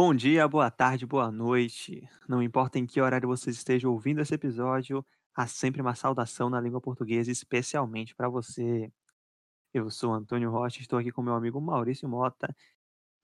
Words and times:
Bom 0.00 0.14
dia, 0.14 0.46
boa 0.46 0.70
tarde, 0.70 1.04
boa 1.04 1.28
noite. 1.28 2.08
Não 2.28 2.40
importa 2.40 2.78
em 2.78 2.86
que 2.86 3.00
horário 3.00 3.26
você 3.26 3.50
esteja 3.50 3.88
ouvindo 3.88 4.20
esse 4.20 4.32
episódio, 4.32 5.04
há 5.34 5.44
sempre 5.48 5.82
uma 5.82 5.96
saudação 5.96 6.48
na 6.48 6.60
língua 6.60 6.80
portuguesa 6.80 7.32
especialmente 7.32 8.14
para 8.14 8.28
você. 8.28 8.92
Eu 9.74 9.90
sou 9.90 10.14
Antônio 10.14 10.52
Rocha, 10.52 10.80
estou 10.80 11.00
aqui 11.00 11.10
com 11.10 11.20
meu 11.20 11.34
amigo 11.34 11.60
Maurício 11.60 12.08
Mota 12.08 12.54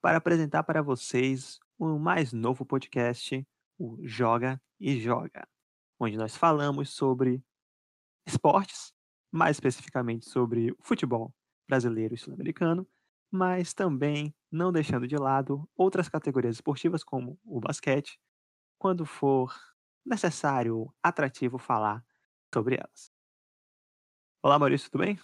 para 0.02 0.16
apresentar 0.16 0.64
para 0.64 0.82
vocês 0.82 1.60
o 1.78 1.96
mais 1.96 2.32
novo 2.32 2.66
podcast, 2.66 3.46
o 3.78 3.96
Joga 4.02 4.60
e 4.80 4.98
Joga, 4.98 5.46
onde 6.00 6.16
nós 6.16 6.36
falamos 6.36 6.90
sobre 6.90 7.40
esportes, 8.26 8.92
mais 9.30 9.58
especificamente 9.58 10.28
sobre 10.28 10.74
futebol 10.80 11.32
brasileiro 11.68 12.16
e 12.16 12.18
sul-americano, 12.18 12.84
mas 13.30 13.72
também 13.72 14.34
não 14.54 14.72
deixando 14.72 15.06
de 15.06 15.16
lado 15.16 15.68
outras 15.76 16.08
categorias 16.08 16.54
esportivas 16.54 17.02
como 17.02 17.38
o 17.44 17.60
basquete, 17.60 18.18
quando 18.78 19.04
for 19.04 19.52
necessário, 20.06 20.94
atrativo 21.02 21.58
falar 21.58 22.04
sobre 22.52 22.76
elas. 22.76 23.10
Olá, 24.40 24.58
Maurício, 24.58 24.90
tudo 24.90 25.04
bem? 25.04 25.18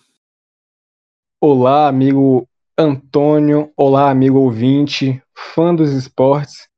Olá, 1.40 1.86
amigo 1.86 2.48
Antônio. 2.76 3.72
Olá, 3.76 4.10
amigo 4.10 4.38
ouvinte, 4.38 5.22
fã 5.54 5.74
dos 5.74 5.92
esportes, 5.92 6.68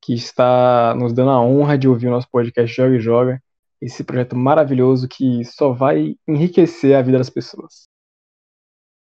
que 0.00 0.14
está 0.14 0.94
nos 0.94 1.12
dando 1.12 1.30
a 1.30 1.40
honra 1.40 1.76
de 1.76 1.88
ouvir 1.88 2.06
o 2.06 2.12
nosso 2.12 2.28
podcast 2.30 2.74
Joga 2.74 2.96
e 2.96 3.00
Joga. 3.00 3.42
Esse 3.80 4.02
projeto 4.02 4.34
maravilhoso 4.34 5.08
que 5.08 5.44
só 5.44 5.72
vai 5.72 6.16
enriquecer 6.26 6.96
a 6.96 7.02
vida 7.02 7.18
das 7.18 7.28
pessoas. 7.28 7.88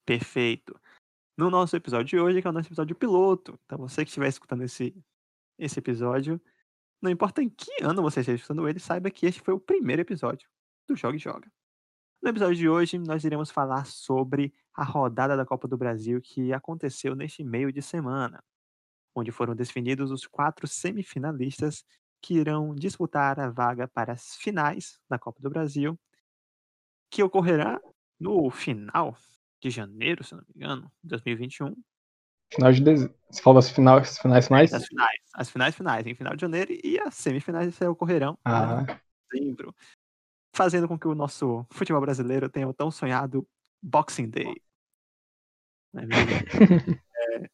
Perfeito 0.06 0.74
no 1.38 1.50
nosso 1.50 1.76
episódio 1.76 2.06
de 2.06 2.20
hoje, 2.20 2.42
que 2.42 2.48
é 2.48 2.50
o 2.50 2.54
nosso 2.54 2.68
episódio 2.68 2.96
piloto. 2.96 3.60
Então, 3.66 3.78
você 3.78 4.04
que 4.04 4.10
estiver 4.10 4.28
escutando 4.28 4.64
esse, 4.64 4.96
esse 5.58 5.80
episódio, 5.80 6.40
não 7.02 7.12
importa 7.12 7.42
em 7.42 7.50
que 7.50 7.84
ano 7.84 8.02
você 8.02 8.22
esteja 8.22 8.38
escutando 8.38 8.68
ele, 8.68 8.80
saiba 8.80 9.10
que 9.10 9.26
este 9.26 9.42
foi 9.42 9.54
o 9.54 9.60
primeiro 9.60 10.02
episódio 10.02 10.48
do 10.88 10.96
Joga 10.96 11.18
e 11.18 11.20
Joga. 11.20 11.52
No 12.22 12.30
episódio 12.30 12.56
de 12.56 12.70
hoje, 12.70 12.98
nós 12.98 13.24
iremos 13.26 13.52
falar 13.52 13.86
sobre 13.86 14.54
a 14.74 14.84
rodada 14.84 15.36
da 15.36 15.46
Copa 15.46 15.68
do 15.68 15.78
Brasil 15.78 16.22
que 16.22 16.54
aconteceu 16.54 17.16
neste 17.16 17.44
meio 17.44 17.72
de 17.72 17.82
semana, 17.82 18.42
onde 19.14 19.32
foram 19.32 19.56
definidos 19.56 20.12
os 20.12 20.26
quatro 20.26 20.66
semifinalistas 20.68 21.84
que 22.22 22.36
irão 22.36 22.74
disputar 22.74 23.40
a 23.40 23.50
vaga 23.50 23.88
para 23.88 24.14
as 24.14 24.36
finais 24.38 24.98
da 25.10 25.20
Copa 25.20 25.42
do 25.42 25.50
Brasil, 25.50 26.00
que 27.10 27.22
ocorrerá 27.22 27.82
no 28.18 28.50
final 28.50 29.18
de 29.64 29.70
janeiro, 29.70 30.24
se 30.24 30.36
não 30.36 30.42
me 30.42 30.54
engano, 30.56 30.92
de 31.02 31.10
2021. 31.10 31.74
Final 32.54 32.72
de 32.74 32.82
dezembro. 32.82 33.16
Você 33.30 33.42
fala 33.42 33.56
das 33.56 33.70
finais, 33.72 34.18
finais 34.20 34.48
finais? 34.48 34.74
As 34.74 34.88
finais, 34.88 35.20
as 35.34 35.50
finais 35.50 35.76
finais, 35.76 36.06
em 36.06 36.14
final 36.14 36.36
de 36.36 36.42
janeiro 36.42 36.72
e 36.84 37.00
as 37.00 37.16
semifinais 37.16 37.80
ocorrerão 37.82 38.38
ah. 38.44 38.86
em 39.34 39.40
dezembro. 39.40 39.74
Fazendo 40.56 40.88
com 40.88 41.00
que 41.00 41.08
o 41.08 41.16
nosso 41.16 41.66
futebol 41.72 42.02
brasileiro 42.02 42.50
tenha 42.50 42.68
o 42.68 42.74
tão 42.74 42.92
sonhado 42.92 43.48
Boxing 43.82 44.30
Day. 44.30 44.62
é, 45.96 46.04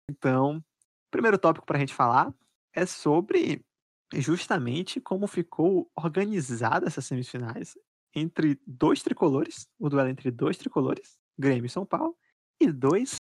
então, 0.10 0.58
o 0.58 1.12
primeiro 1.12 1.38
tópico 1.38 1.66
para 1.66 1.78
a 1.78 1.80
gente 1.80 1.94
falar 1.94 2.34
é 2.74 2.86
sobre 2.86 3.66
justamente 4.14 5.02
como 5.02 5.28
ficou 5.28 5.92
organizada 5.96 6.88
essas 6.88 7.06
semifinais 7.06 7.76
entre 8.14 8.60
dois 8.66 9.02
tricolores, 9.02 9.68
o 9.80 9.90
duelo 9.90 10.10
entre 10.10 10.32
dois 10.32 10.58
tricolores, 10.58 11.18
Grêmio 11.38 11.66
e 11.66 11.70
São 11.70 11.86
Paulo, 11.86 12.18
e 12.60 12.72
dois 12.72 13.16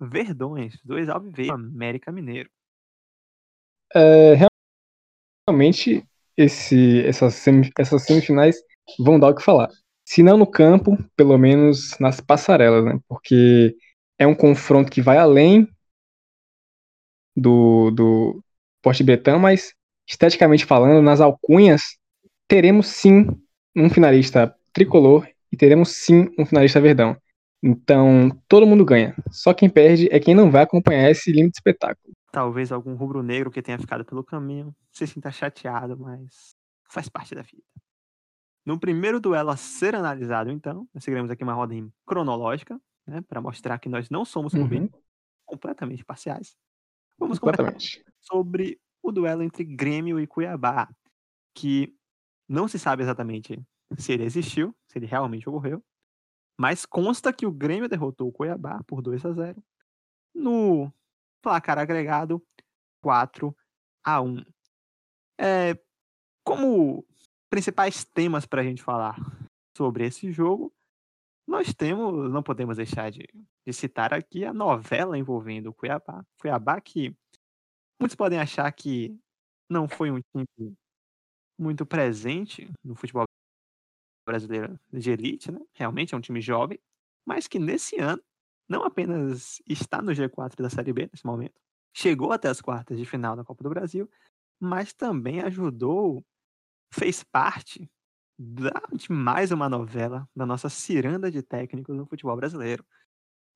verdões, 0.00 0.78
dois 0.84 1.08
alviverdes, 1.08 1.52
América 1.52 2.12
Mineiro. 2.12 2.50
É, 3.94 4.34
realmente, 5.48 6.06
esse, 6.36 7.04
essas, 7.04 7.44
essas 7.78 8.04
semifinais 8.04 8.56
vão 8.98 9.18
dar 9.18 9.28
o 9.28 9.34
que 9.34 9.42
falar. 9.42 9.68
Se 10.04 10.22
não 10.22 10.38
no 10.38 10.46
campo, 10.46 10.96
pelo 11.16 11.36
menos 11.36 11.98
nas 11.98 12.20
passarelas, 12.20 12.84
né? 12.84 12.98
Porque 13.08 13.76
é 14.18 14.26
um 14.26 14.34
confronto 14.34 14.90
que 14.90 15.02
vai 15.02 15.18
além 15.18 15.68
do, 17.36 17.90
do 17.90 18.44
Porte 18.82 19.02
Bretão, 19.02 19.38
mas 19.38 19.74
esteticamente 20.08 20.64
falando, 20.64 21.02
nas 21.02 21.20
alcunhas, 21.20 21.97
teremos 22.48 22.88
sim 22.88 23.26
um 23.76 23.90
finalista 23.90 24.54
tricolor 24.72 25.28
e 25.52 25.56
teremos 25.56 25.90
sim 25.90 26.28
um 26.38 26.46
finalista 26.46 26.80
verdão. 26.80 27.16
Então, 27.62 28.30
todo 28.48 28.66
mundo 28.66 28.84
ganha. 28.84 29.14
Só 29.30 29.52
quem 29.52 29.68
perde 29.68 30.08
é 30.10 30.18
quem 30.18 30.34
não 30.34 30.50
vai 30.50 30.62
acompanhar 30.62 31.10
esse 31.10 31.30
lindo 31.30 31.52
espetáculo. 31.54 32.14
Talvez 32.32 32.72
algum 32.72 32.94
rubro-negro 32.94 33.50
que 33.50 33.62
tenha 33.62 33.78
ficado 33.78 34.04
pelo 34.04 34.24
caminho 34.24 34.74
se 34.90 35.06
sinta 35.06 35.30
chateado, 35.30 35.98
mas 35.98 36.54
faz 36.88 37.08
parte 37.08 37.34
da 37.34 37.42
vida. 37.42 37.62
No 38.64 38.78
primeiro 38.78 39.18
duelo 39.18 39.50
a 39.50 39.56
ser 39.56 39.94
analisado, 39.94 40.50
então, 40.50 40.86
nós 40.94 41.02
seguiremos 41.02 41.30
aqui 41.30 41.42
uma 41.42 41.54
rodinha 41.54 41.88
cronológica, 42.06 42.80
né, 43.06 43.22
para 43.26 43.40
mostrar 43.40 43.78
que 43.78 43.88
nós 43.88 44.10
não 44.10 44.24
somos 44.24 44.52
uhum. 44.52 44.88
completamente 45.46 46.04
parciais. 46.04 46.54
Vamos 47.18 47.38
conversar 47.38 47.74
sobre 48.20 48.78
o 49.02 49.10
duelo 49.10 49.42
entre 49.42 49.64
Grêmio 49.64 50.20
e 50.20 50.26
Cuiabá, 50.26 50.88
que 51.54 51.97
não 52.48 52.66
se 52.66 52.78
sabe 52.78 53.02
exatamente 53.02 53.60
se 53.96 54.12
ele 54.12 54.24
existiu, 54.24 54.74
se 54.86 54.98
ele 54.98 55.06
realmente 55.06 55.48
ocorreu, 55.48 55.82
mas 56.58 56.84
consta 56.84 57.32
que 57.32 57.46
o 57.46 57.52
Grêmio 57.52 57.88
derrotou 57.88 58.28
o 58.28 58.32
Cuiabá 58.32 58.82
por 58.84 59.00
2 59.00 59.24
a 59.26 59.32
0 59.32 59.62
no 60.34 60.92
placar 61.42 61.78
agregado 61.78 62.42
4 63.02 63.56
a 64.04 64.20
1. 64.20 64.44
É, 65.40 65.78
como 66.44 67.06
principais 67.48 68.04
temas 68.04 68.44
para 68.44 68.60
a 68.60 68.64
gente 68.64 68.82
falar 68.82 69.16
sobre 69.76 70.06
esse 70.06 70.32
jogo, 70.32 70.72
nós 71.46 71.72
temos, 71.72 72.30
não 72.30 72.42
podemos 72.42 72.76
deixar 72.76 73.10
de, 73.10 73.26
de, 73.66 73.72
citar 73.72 74.12
aqui 74.12 74.44
a 74.44 74.52
novela 74.52 75.16
envolvendo 75.16 75.68
o 75.68 75.74
Cuiabá. 75.74 76.24
Cuiabá 76.40 76.80
que 76.80 77.16
muitos 77.98 78.16
podem 78.16 78.38
achar 78.38 78.70
que 78.72 79.18
não 79.70 79.88
foi 79.88 80.10
um 80.10 80.20
time 80.20 80.76
muito 81.58 81.84
presente 81.84 82.70
no 82.84 82.94
futebol 82.94 83.24
brasileiro 84.26 84.78
de 84.92 85.10
elite, 85.10 85.50
né? 85.50 85.60
Realmente 85.72 86.14
é 86.14 86.16
um 86.16 86.20
time 86.20 86.40
jovem, 86.40 86.78
mas 87.26 87.48
que 87.48 87.58
nesse 87.58 87.98
ano 87.98 88.22
não 88.68 88.84
apenas 88.84 89.60
está 89.66 90.02
no 90.02 90.12
G4 90.12 90.56
da 90.56 90.68
Série 90.68 90.92
B 90.92 91.08
nesse 91.10 91.24
momento, 91.24 91.58
chegou 91.94 92.32
até 92.32 92.48
as 92.48 92.60
quartas 92.60 92.98
de 92.98 93.06
final 93.06 93.34
da 93.34 93.42
Copa 93.42 93.64
do 93.64 93.70
Brasil, 93.70 94.08
mas 94.60 94.92
também 94.92 95.40
ajudou, 95.40 96.24
fez 96.92 97.24
parte 97.24 97.90
de 98.38 99.10
mais 99.10 99.50
uma 99.50 99.68
novela 99.68 100.28
da 100.36 100.46
nossa 100.46 100.68
ciranda 100.68 101.30
de 101.30 101.42
técnicos 101.42 101.96
no 101.96 102.06
futebol 102.06 102.36
brasileiro, 102.36 102.86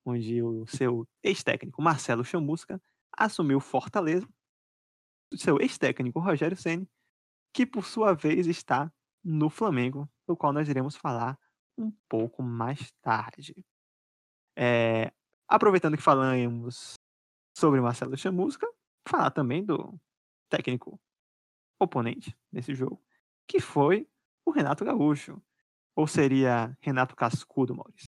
onde 0.05 0.41
o 0.41 0.65
seu 0.67 1.07
ex-técnico 1.21 1.81
Marcelo 1.81 2.25
Chamusca 2.25 2.81
assumiu 3.15 3.59
Fortaleza, 3.59 4.27
o 5.31 5.37
seu 5.37 5.59
ex-técnico 5.61 6.19
Rogério 6.19 6.57
Ceni 6.57 6.89
que 7.53 7.65
por 7.65 7.85
sua 7.85 8.13
vez 8.13 8.47
está 8.47 8.91
no 9.23 9.49
Flamengo, 9.49 10.09
do 10.27 10.35
qual 10.35 10.51
nós 10.51 10.67
iremos 10.67 10.95
falar 10.95 11.39
um 11.77 11.91
pouco 12.09 12.41
mais 12.41 12.91
tarde. 13.01 13.55
É, 14.55 15.11
aproveitando 15.47 15.95
que 15.95 16.03
falamos 16.03 16.95
sobre 17.55 17.79
Marcelo 17.79 18.17
Chamusca, 18.17 18.67
falar 19.07 19.31
também 19.31 19.63
do 19.63 19.99
técnico 20.49 20.99
oponente 21.79 22.35
nesse 22.51 22.73
jogo, 22.73 23.01
que 23.47 23.59
foi 23.59 24.07
o 24.45 24.51
Renato 24.51 24.83
Gaúcho. 24.83 25.41
Ou 25.95 26.07
seria 26.07 26.75
Renato 26.81 27.15
Cascudo, 27.15 27.75
Maurício? 27.75 28.09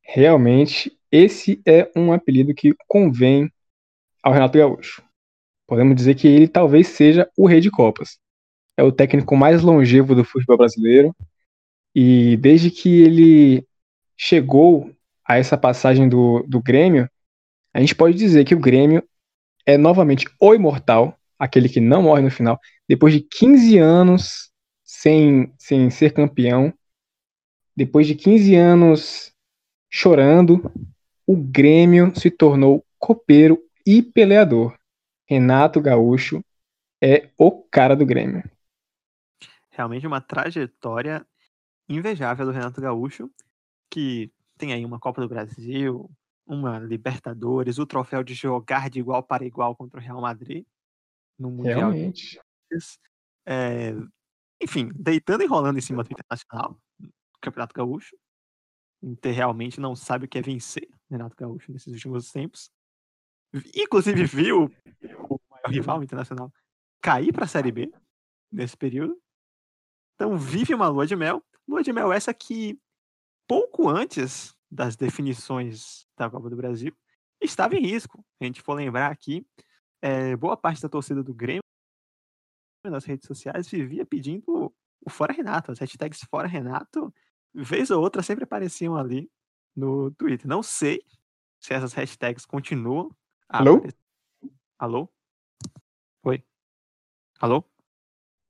Realmente, 0.00 0.96
esse 1.10 1.60
é 1.66 1.90
um 1.96 2.12
apelido 2.12 2.54
que 2.54 2.72
convém 2.86 3.52
ao 4.22 4.32
Renato 4.32 4.56
Gaúcho. 4.56 5.05
Podemos 5.66 5.96
dizer 5.96 6.14
que 6.14 6.28
ele 6.28 6.48
talvez 6.48 6.88
seja 6.88 7.28
o 7.36 7.46
rei 7.46 7.60
de 7.60 7.70
Copas. 7.70 8.18
É 8.76 8.82
o 8.82 8.92
técnico 8.92 9.36
mais 9.36 9.62
longevo 9.62 10.14
do 10.14 10.24
futebol 10.24 10.56
brasileiro. 10.56 11.14
E 11.94 12.36
desde 12.36 12.70
que 12.70 13.02
ele 13.02 13.66
chegou 14.16 14.90
a 15.24 15.38
essa 15.38 15.56
passagem 15.56 16.08
do, 16.08 16.44
do 16.46 16.62
Grêmio, 16.62 17.08
a 17.74 17.80
gente 17.80 17.94
pode 17.94 18.16
dizer 18.16 18.44
que 18.44 18.54
o 18.54 18.60
Grêmio 18.60 19.02
é 19.66 19.76
novamente 19.76 20.26
o 20.40 20.54
imortal, 20.54 21.18
aquele 21.38 21.68
que 21.68 21.80
não 21.80 22.02
morre 22.02 22.22
no 22.22 22.30
final, 22.30 22.58
depois 22.88 23.12
de 23.12 23.20
15 23.20 23.78
anos 23.78 24.50
sem, 24.84 25.52
sem 25.58 25.90
ser 25.90 26.12
campeão, 26.12 26.72
depois 27.76 28.06
de 28.06 28.14
15 28.14 28.54
anos 28.54 29.32
chorando, 29.90 30.70
o 31.26 31.36
Grêmio 31.36 32.12
se 32.18 32.30
tornou 32.30 32.84
copeiro 32.98 33.58
e 33.84 34.00
peleador. 34.00 34.74
Renato 35.26 35.80
Gaúcho 35.80 36.44
é 37.02 37.30
o 37.36 37.62
cara 37.64 37.96
do 37.96 38.06
Grêmio. 38.06 38.48
Realmente 39.70 40.06
uma 40.06 40.20
trajetória 40.20 41.26
invejável 41.88 42.46
do 42.46 42.52
Renato 42.52 42.80
Gaúcho, 42.80 43.30
que 43.90 44.32
tem 44.56 44.72
aí 44.72 44.84
uma 44.84 44.98
Copa 44.98 45.20
do 45.20 45.28
Brasil, 45.28 46.10
uma 46.46 46.78
Libertadores, 46.78 47.78
o 47.78 47.86
troféu 47.86 48.22
de 48.22 48.34
jogar 48.34 48.88
de 48.88 49.00
igual 49.00 49.22
para 49.22 49.44
igual 49.44 49.74
contra 49.74 50.00
o 50.00 50.02
Real 50.02 50.20
Madrid 50.20 50.64
no 51.38 51.50
Mundial. 51.50 51.90
Realmente. 51.90 52.40
É, 53.44 53.92
enfim, 54.60 54.90
deitando 54.94 55.42
e 55.42 55.46
rolando 55.46 55.78
em 55.78 55.82
cima 55.82 56.02
do 56.02 56.10
Internacional, 56.10 56.80
do 56.98 57.10
Campeonato 57.40 57.74
Gaúcho. 57.74 58.16
Inter 59.02 59.34
realmente 59.34 59.80
não 59.80 59.94
sabe 59.94 60.24
o 60.24 60.28
que 60.28 60.38
é 60.38 60.42
vencer 60.42 60.88
Renato 61.10 61.36
Gaúcho 61.36 61.70
nesses 61.70 61.92
últimos 61.92 62.32
tempos. 62.32 62.70
Inclusive 63.74 64.24
viu 64.24 64.70
o 65.28 65.40
maior 65.50 65.70
rival 65.70 66.02
internacional 66.02 66.52
cair 67.00 67.32
para 67.32 67.44
a 67.44 67.48
Série 67.48 67.72
B 67.72 67.92
nesse 68.50 68.76
período. 68.76 69.20
Então 70.14 70.36
vive 70.36 70.74
uma 70.74 70.88
lua 70.88 71.06
de 71.06 71.14
mel. 71.14 71.42
Lua 71.66 71.82
de 71.82 71.92
mel 71.92 72.12
essa 72.12 72.32
que 72.32 72.78
pouco 73.46 73.88
antes 73.88 74.54
das 74.70 74.96
definições 74.96 76.06
da 76.16 76.28
Copa 76.28 76.50
do 76.50 76.56
Brasil 76.56 76.92
estava 77.40 77.76
em 77.76 77.82
risco. 77.82 78.24
A 78.40 78.44
gente 78.44 78.62
for 78.62 78.74
lembrar 78.74 79.10
aqui, 79.10 79.46
é, 80.02 80.36
boa 80.36 80.56
parte 80.56 80.82
da 80.82 80.88
torcida 80.88 81.22
do 81.22 81.34
Grêmio 81.34 81.60
nas 82.84 83.04
redes 83.04 83.26
sociais 83.26 83.68
vivia 83.68 84.06
pedindo 84.06 84.72
o 85.00 85.10
Fora 85.10 85.32
Renato. 85.32 85.72
As 85.72 85.78
hashtags 85.78 86.22
Fora 86.30 86.46
Renato, 86.46 87.12
vez 87.52 87.90
ou 87.90 88.02
outra, 88.02 88.22
sempre 88.22 88.44
apareciam 88.44 88.96
ali 88.96 89.30
no 89.74 90.10
Twitter. 90.12 90.46
Não 90.46 90.62
sei 90.62 91.02
se 91.60 91.74
essas 91.74 91.92
hashtags 91.92 92.46
continuam. 92.46 93.14
Alô? 93.48 93.82
Alô? 94.78 95.10
Oi? 96.22 96.44
Alô? 97.40 97.64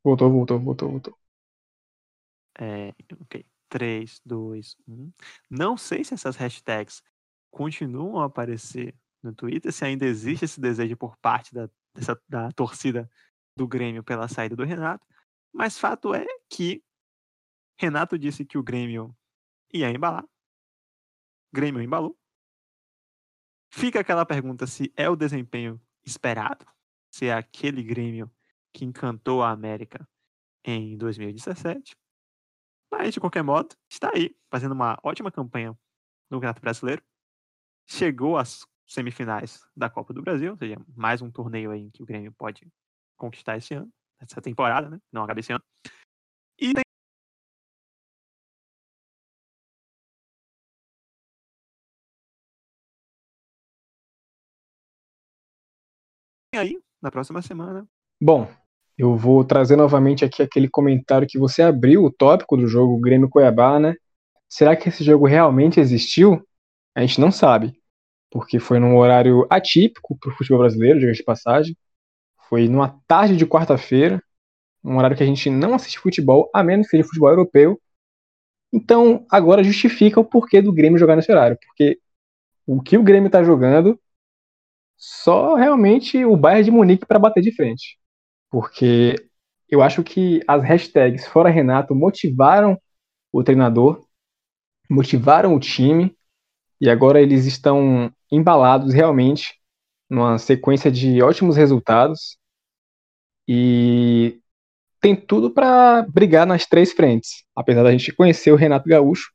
Voltou, 0.02 0.30
voltou, 0.32 0.58
voltou, 0.58 0.90
voltou. 0.90 1.18
É, 2.58 2.94
ok. 3.20 3.44
3, 3.68 4.20
2, 4.24 4.76
1. 4.86 5.12
Não 5.50 5.76
sei 5.76 6.04
se 6.04 6.14
essas 6.14 6.36
hashtags 6.36 7.02
continuam 7.50 8.20
a 8.20 8.26
aparecer 8.26 8.94
no 9.22 9.34
Twitter, 9.34 9.72
se 9.72 9.84
ainda 9.84 10.06
existe 10.06 10.44
esse 10.44 10.60
desejo 10.60 10.96
por 10.96 11.16
parte 11.16 11.52
da, 11.52 11.68
dessa, 11.94 12.20
da 12.28 12.50
torcida 12.52 13.10
do 13.56 13.66
Grêmio 13.66 14.04
pela 14.04 14.28
saída 14.28 14.54
do 14.54 14.64
Renato, 14.64 15.04
mas 15.52 15.78
fato 15.78 16.14
é 16.14 16.24
que 16.48 16.82
Renato 17.78 18.18
disse 18.18 18.44
que 18.44 18.58
o 18.58 18.62
Grêmio 18.62 19.16
ia 19.72 19.90
embalar. 19.90 20.24
Grêmio 21.52 21.82
embalou. 21.82 22.16
Fica 23.76 24.00
aquela 24.00 24.24
pergunta 24.24 24.66
se 24.66 24.90
é 24.96 25.06
o 25.06 25.14
desempenho 25.14 25.78
esperado, 26.02 26.64
se 27.10 27.26
é 27.26 27.34
aquele 27.34 27.82
Grêmio 27.82 28.30
que 28.72 28.86
encantou 28.86 29.42
a 29.42 29.50
América 29.50 30.08
em 30.64 30.96
2017. 30.96 31.94
Mas, 32.90 33.12
de 33.12 33.20
qualquer 33.20 33.42
modo, 33.42 33.76
está 33.86 34.10
aí, 34.14 34.34
fazendo 34.50 34.72
uma 34.72 34.98
ótima 35.02 35.30
campanha 35.30 35.78
no 36.30 36.38
Campeonato 36.38 36.62
Brasileiro. 36.62 37.02
Chegou 37.86 38.38
às 38.38 38.66
semifinais 38.86 39.60
da 39.76 39.90
Copa 39.90 40.14
do 40.14 40.22
Brasil, 40.22 40.52
ou 40.52 40.56
seja, 40.56 40.76
mais 40.96 41.20
um 41.20 41.30
torneio 41.30 41.70
aí 41.70 41.82
em 41.82 41.90
que 41.90 42.02
o 42.02 42.06
Grêmio 42.06 42.32
pode 42.32 42.66
conquistar 43.14 43.58
esse 43.58 43.74
ano, 43.74 43.92
essa 44.18 44.40
temporada, 44.40 44.88
né? 44.88 44.98
Não 45.12 45.22
acaba 45.22 45.40
esse 45.40 45.52
ano. 45.52 45.62
E 46.58 46.72
tem 46.72 46.85
aí, 56.56 56.78
na 57.00 57.10
próxima 57.10 57.42
semana. 57.42 57.86
Bom, 58.20 58.48
eu 58.96 59.14
vou 59.16 59.44
trazer 59.44 59.76
novamente 59.76 60.24
aqui 60.24 60.42
aquele 60.42 60.68
comentário 60.68 61.28
que 61.28 61.38
você 61.38 61.62
abriu 61.62 62.04
o 62.04 62.10
tópico 62.10 62.56
do 62.56 62.66
jogo 62.66 62.98
Grêmio 62.98 63.28
Cuiabá, 63.28 63.78
né? 63.78 63.94
Será 64.48 64.74
que 64.74 64.88
esse 64.88 65.04
jogo 65.04 65.26
realmente 65.26 65.80
existiu? 65.80 66.42
A 66.94 67.00
gente 67.00 67.20
não 67.20 67.30
sabe, 67.30 67.78
porque 68.30 68.58
foi 68.58 68.78
num 68.78 68.96
horário 68.96 69.46
atípico 69.50 70.16
para 70.18 70.30
o 70.30 70.36
futebol 70.36 70.60
brasileiro, 70.60 71.00
diga 71.00 71.12
de 71.12 71.22
passagem. 71.22 71.76
Foi 72.48 72.68
numa 72.68 73.00
tarde 73.06 73.36
de 73.36 73.44
quarta-feira, 73.44 74.22
um 74.82 74.96
horário 74.96 75.16
que 75.16 75.22
a 75.22 75.26
gente 75.26 75.50
não 75.50 75.74
assiste 75.74 75.98
futebol, 75.98 76.48
a 76.54 76.62
menos 76.62 76.86
que 76.86 76.92
seja 76.92 77.04
futebol 77.06 77.28
europeu. 77.28 77.80
Então, 78.72 79.26
agora 79.30 79.64
justifica 79.64 80.20
o 80.20 80.24
porquê 80.24 80.62
do 80.62 80.72
Grêmio 80.72 80.98
jogar 80.98 81.16
nesse 81.16 81.30
horário, 81.30 81.58
porque 81.66 81.98
o 82.66 82.80
que 82.80 82.96
o 82.96 83.02
Grêmio 83.02 83.26
está 83.26 83.42
jogando, 83.42 84.00
só 84.96 85.54
realmente 85.54 86.24
o 86.24 86.36
Bayern 86.36 86.64
de 86.64 86.70
Munique 86.70 87.06
para 87.06 87.18
bater 87.18 87.42
de 87.42 87.54
frente. 87.54 87.98
Porque 88.50 89.16
eu 89.68 89.82
acho 89.82 90.02
que 90.02 90.40
as 90.46 90.62
hashtags 90.62 91.26
Fora 91.26 91.50
Renato 91.50 91.94
motivaram 91.94 92.80
o 93.32 93.42
treinador, 93.42 94.04
motivaram 94.88 95.54
o 95.54 95.60
time, 95.60 96.16
e 96.80 96.88
agora 96.88 97.20
eles 97.20 97.46
estão 97.46 98.12
embalados 98.30 98.92
realmente 98.92 99.54
numa 100.08 100.38
sequência 100.38 100.90
de 100.90 101.22
ótimos 101.22 101.56
resultados 101.56 102.38
e 103.48 104.40
tem 105.00 105.14
tudo 105.14 105.50
para 105.50 106.02
brigar 106.02 106.46
nas 106.46 106.66
três 106.66 106.92
frentes. 106.92 107.44
Apesar 107.54 107.82
da 107.82 107.92
gente 107.92 108.12
conhecer 108.12 108.50
o 108.52 108.56
Renato 108.56 108.88
Gaúcho, 108.88 109.30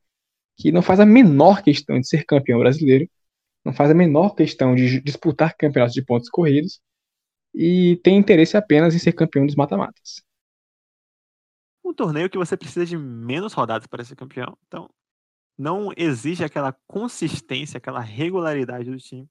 que 0.57 0.71
não 0.71 0.81
faz 0.81 0.99
a 0.99 1.05
menor 1.05 1.63
questão 1.63 1.99
de 1.99 2.07
ser 2.07 2.25
campeão 2.25 2.59
brasileiro, 2.59 3.09
não 3.63 3.73
faz 3.73 3.91
a 3.91 3.93
menor 3.93 4.35
questão 4.35 4.75
de 4.75 4.99
disputar 5.01 5.55
campeonatos 5.55 5.93
de 5.93 6.03
pontos 6.03 6.29
corridos 6.29 6.81
e 7.53 7.99
tem 8.03 8.17
interesse 8.17 8.57
apenas 8.57 8.95
em 8.95 8.99
ser 8.99 9.13
campeão 9.13 9.45
dos 9.45 9.55
mata-matas. 9.55 10.23
Um 11.83 11.93
torneio 11.93 12.29
que 12.29 12.37
você 12.37 12.55
precisa 12.55 12.85
de 12.85 12.97
menos 12.97 13.53
rodadas 13.53 13.87
para 13.87 14.03
ser 14.03 14.15
campeão. 14.15 14.57
Então, 14.67 14.89
não 15.57 15.91
exige 15.95 16.43
aquela 16.43 16.75
consistência, 16.87 17.77
aquela 17.77 17.99
regularidade 17.99 18.89
do 18.89 18.97
time. 18.97 19.27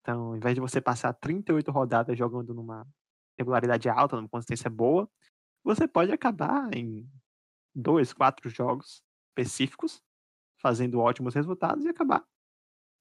Então, 0.00 0.28
ao 0.28 0.36
invés 0.36 0.54
de 0.54 0.60
você 0.60 0.80
passar 0.80 1.12
38 1.14 1.70
rodadas 1.70 2.18
jogando 2.18 2.52
numa 2.52 2.86
regularidade 3.38 3.88
alta, 3.88 4.16
numa 4.16 4.28
consistência 4.28 4.68
boa, 4.68 5.08
você 5.62 5.86
pode 5.86 6.10
acabar 6.10 6.74
em 6.74 7.08
dois, 7.74 8.12
quatro 8.12 8.50
jogos 8.50 9.02
específicos, 9.28 10.02
fazendo 10.60 10.98
ótimos 10.98 11.34
resultados 11.34 11.84
e 11.84 11.88
acabar 11.88 12.26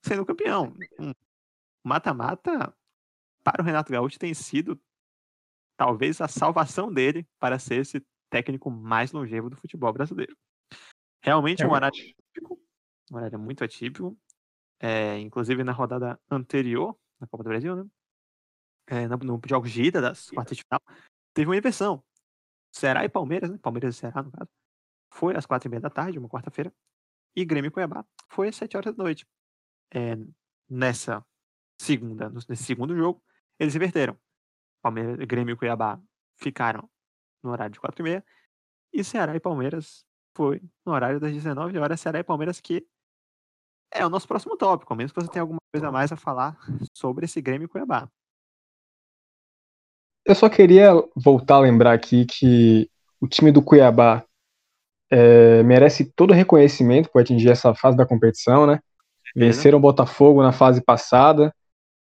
sendo 0.03 0.25
campeão. 0.25 0.73
Mata-mata 1.83 2.75
para 3.43 3.61
o 3.61 3.65
Renato 3.65 3.91
Gaúcho 3.91 4.19
tem 4.19 4.33
sido 4.33 4.79
talvez 5.77 6.21
a 6.21 6.27
salvação 6.27 6.93
dele 6.93 7.27
para 7.39 7.57
ser 7.57 7.81
esse 7.81 8.05
técnico 8.29 8.69
mais 8.69 9.11
longevo 9.11 9.49
do 9.49 9.57
futebol 9.57 9.91
brasileiro. 9.91 10.35
Realmente 11.23 11.63
é 11.63 11.67
um 11.67 11.71
horário 11.71 11.97
atípico, 11.97 12.59
um 13.11 13.15
horário 13.15 13.39
muito 13.39 13.63
atípico. 13.63 14.17
É, 14.79 15.19
inclusive 15.19 15.63
na 15.63 15.71
rodada 15.71 16.19
anterior, 16.29 16.97
na 17.19 17.27
Copa 17.27 17.43
do 17.43 17.49
Brasil, 17.49 17.75
né? 17.75 17.85
É, 18.87 19.07
no, 19.07 19.17
no 19.17 19.41
jogo 19.47 19.67
de 19.67 19.83
ida 19.83 20.01
das 20.01 20.31
quartas 20.31 20.57
de 20.57 20.63
final, 20.63 20.81
teve 21.35 21.47
uma 21.47 21.55
inversão. 21.55 22.03
Ceará 22.73 23.05
e 23.05 23.09
Palmeiras, 23.09 23.51
né? 23.51 23.59
Palmeiras 23.61 23.95
e 23.95 23.99
Ceará, 23.99 24.23
no 24.23 24.31
caso. 24.31 24.49
Foi 25.13 25.35
às 25.35 25.45
quatro 25.45 25.67
e 25.67 25.69
meia 25.69 25.81
da 25.81 25.89
tarde, 25.89 26.17
uma 26.17 26.27
quarta-feira. 26.27 26.73
E 27.35 27.45
Grêmio 27.45 27.69
e 27.69 27.71
Cuiabá 27.71 28.03
foi 28.27 28.47
às 28.47 28.55
sete 28.55 28.75
horas 28.75 28.95
da 28.95 29.03
noite. 29.03 29.25
É, 29.93 30.17
nessa 30.69 31.25
segunda, 31.79 32.29
nesse 32.29 32.63
segundo 32.63 32.95
jogo, 32.95 33.21
eles 33.59 33.75
inverteram. 33.75 34.17
Palmeiras, 34.81 35.17
Grêmio 35.27 35.53
e 35.53 35.57
Cuiabá 35.57 35.99
ficaram 36.37 36.89
no 37.43 37.51
horário 37.51 37.73
de 37.73 37.79
4 37.79 38.01
e 38.01 38.03
meia. 38.03 38.25
E 38.93 39.03
Ceará 39.03 39.35
e 39.35 39.39
Palmeiras 39.39 40.05
foi 40.35 40.61
no 40.85 40.93
horário 40.93 41.19
das 41.19 41.31
19 41.31 41.77
horas. 41.77 41.99
Ceará 41.99 42.19
e 42.19 42.23
Palmeiras 42.23 42.59
que 42.59 42.85
é 43.93 44.05
o 44.05 44.09
nosso 44.09 44.27
próximo 44.27 44.55
tópico, 44.55 44.93
a 44.93 44.95
menos 44.95 45.11
que 45.11 45.19
você 45.19 45.27
tenha 45.27 45.43
alguma 45.43 45.59
coisa 45.73 45.89
a 45.89 45.91
mais 45.91 46.11
a 46.11 46.15
falar 46.15 46.57
sobre 46.95 47.25
esse 47.25 47.41
Grêmio 47.41 47.65
e 47.65 47.67
Cuiabá. 47.67 48.09
Eu 50.25 50.35
só 50.35 50.47
queria 50.49 50.91
voltar 51.15 51.55
a 51.55 51.61
lembrar 51.61 51.93
aqui 51.93 52.25
que 52.25 52.89
o 53.19 53.27
time 53.27 53.51
do 53.51 53.61
Cuiabá 53.61 54.23
é, 55.09 55.61
merece 55.63 56.05
todo 56.05 56.31
o 56.31 56.33
reconhecimento 56.33 57.09
por 57.09 57.21
atingir 57.21 57.49
essa 57.49 57.75
fase 57.75 57.97
da 57.97 58.05
competição, 58.05 58.65
né? 58.65 58.79
Venceram 59.35 59.77
o 59.77 59.81
Botafogo 59.81 60.41
na 60.41 60.51
fase 60.51 60.81
passada, 60.81 61.53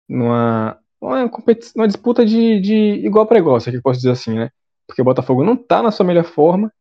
numa 0.07 0.77
uma, 1.01 1.31
uma 1.75 1.87
disputa 1.87 2.25
de, 2.25 2.59
de 2.59 2.75
igual 3.05 3.25
para 3.25 3.39
igual, 3.39 3.59
se 3.59 3.69
é 3.69 3.71
que 3.71 3.81
posso 3.81 3.99
dizer 3.99 4.11
assim, 4.11 4.35
né? 4.35 4.49
Porque 4.85 5.01
o 5.01 5.05
Botafogo 5.05 5.43
não 5.43 5.53
está 5.53 5.81
na 5.81 5.91
sua 5.91 6.05
melhor 6.05 6.25
forma, 6.25 6.71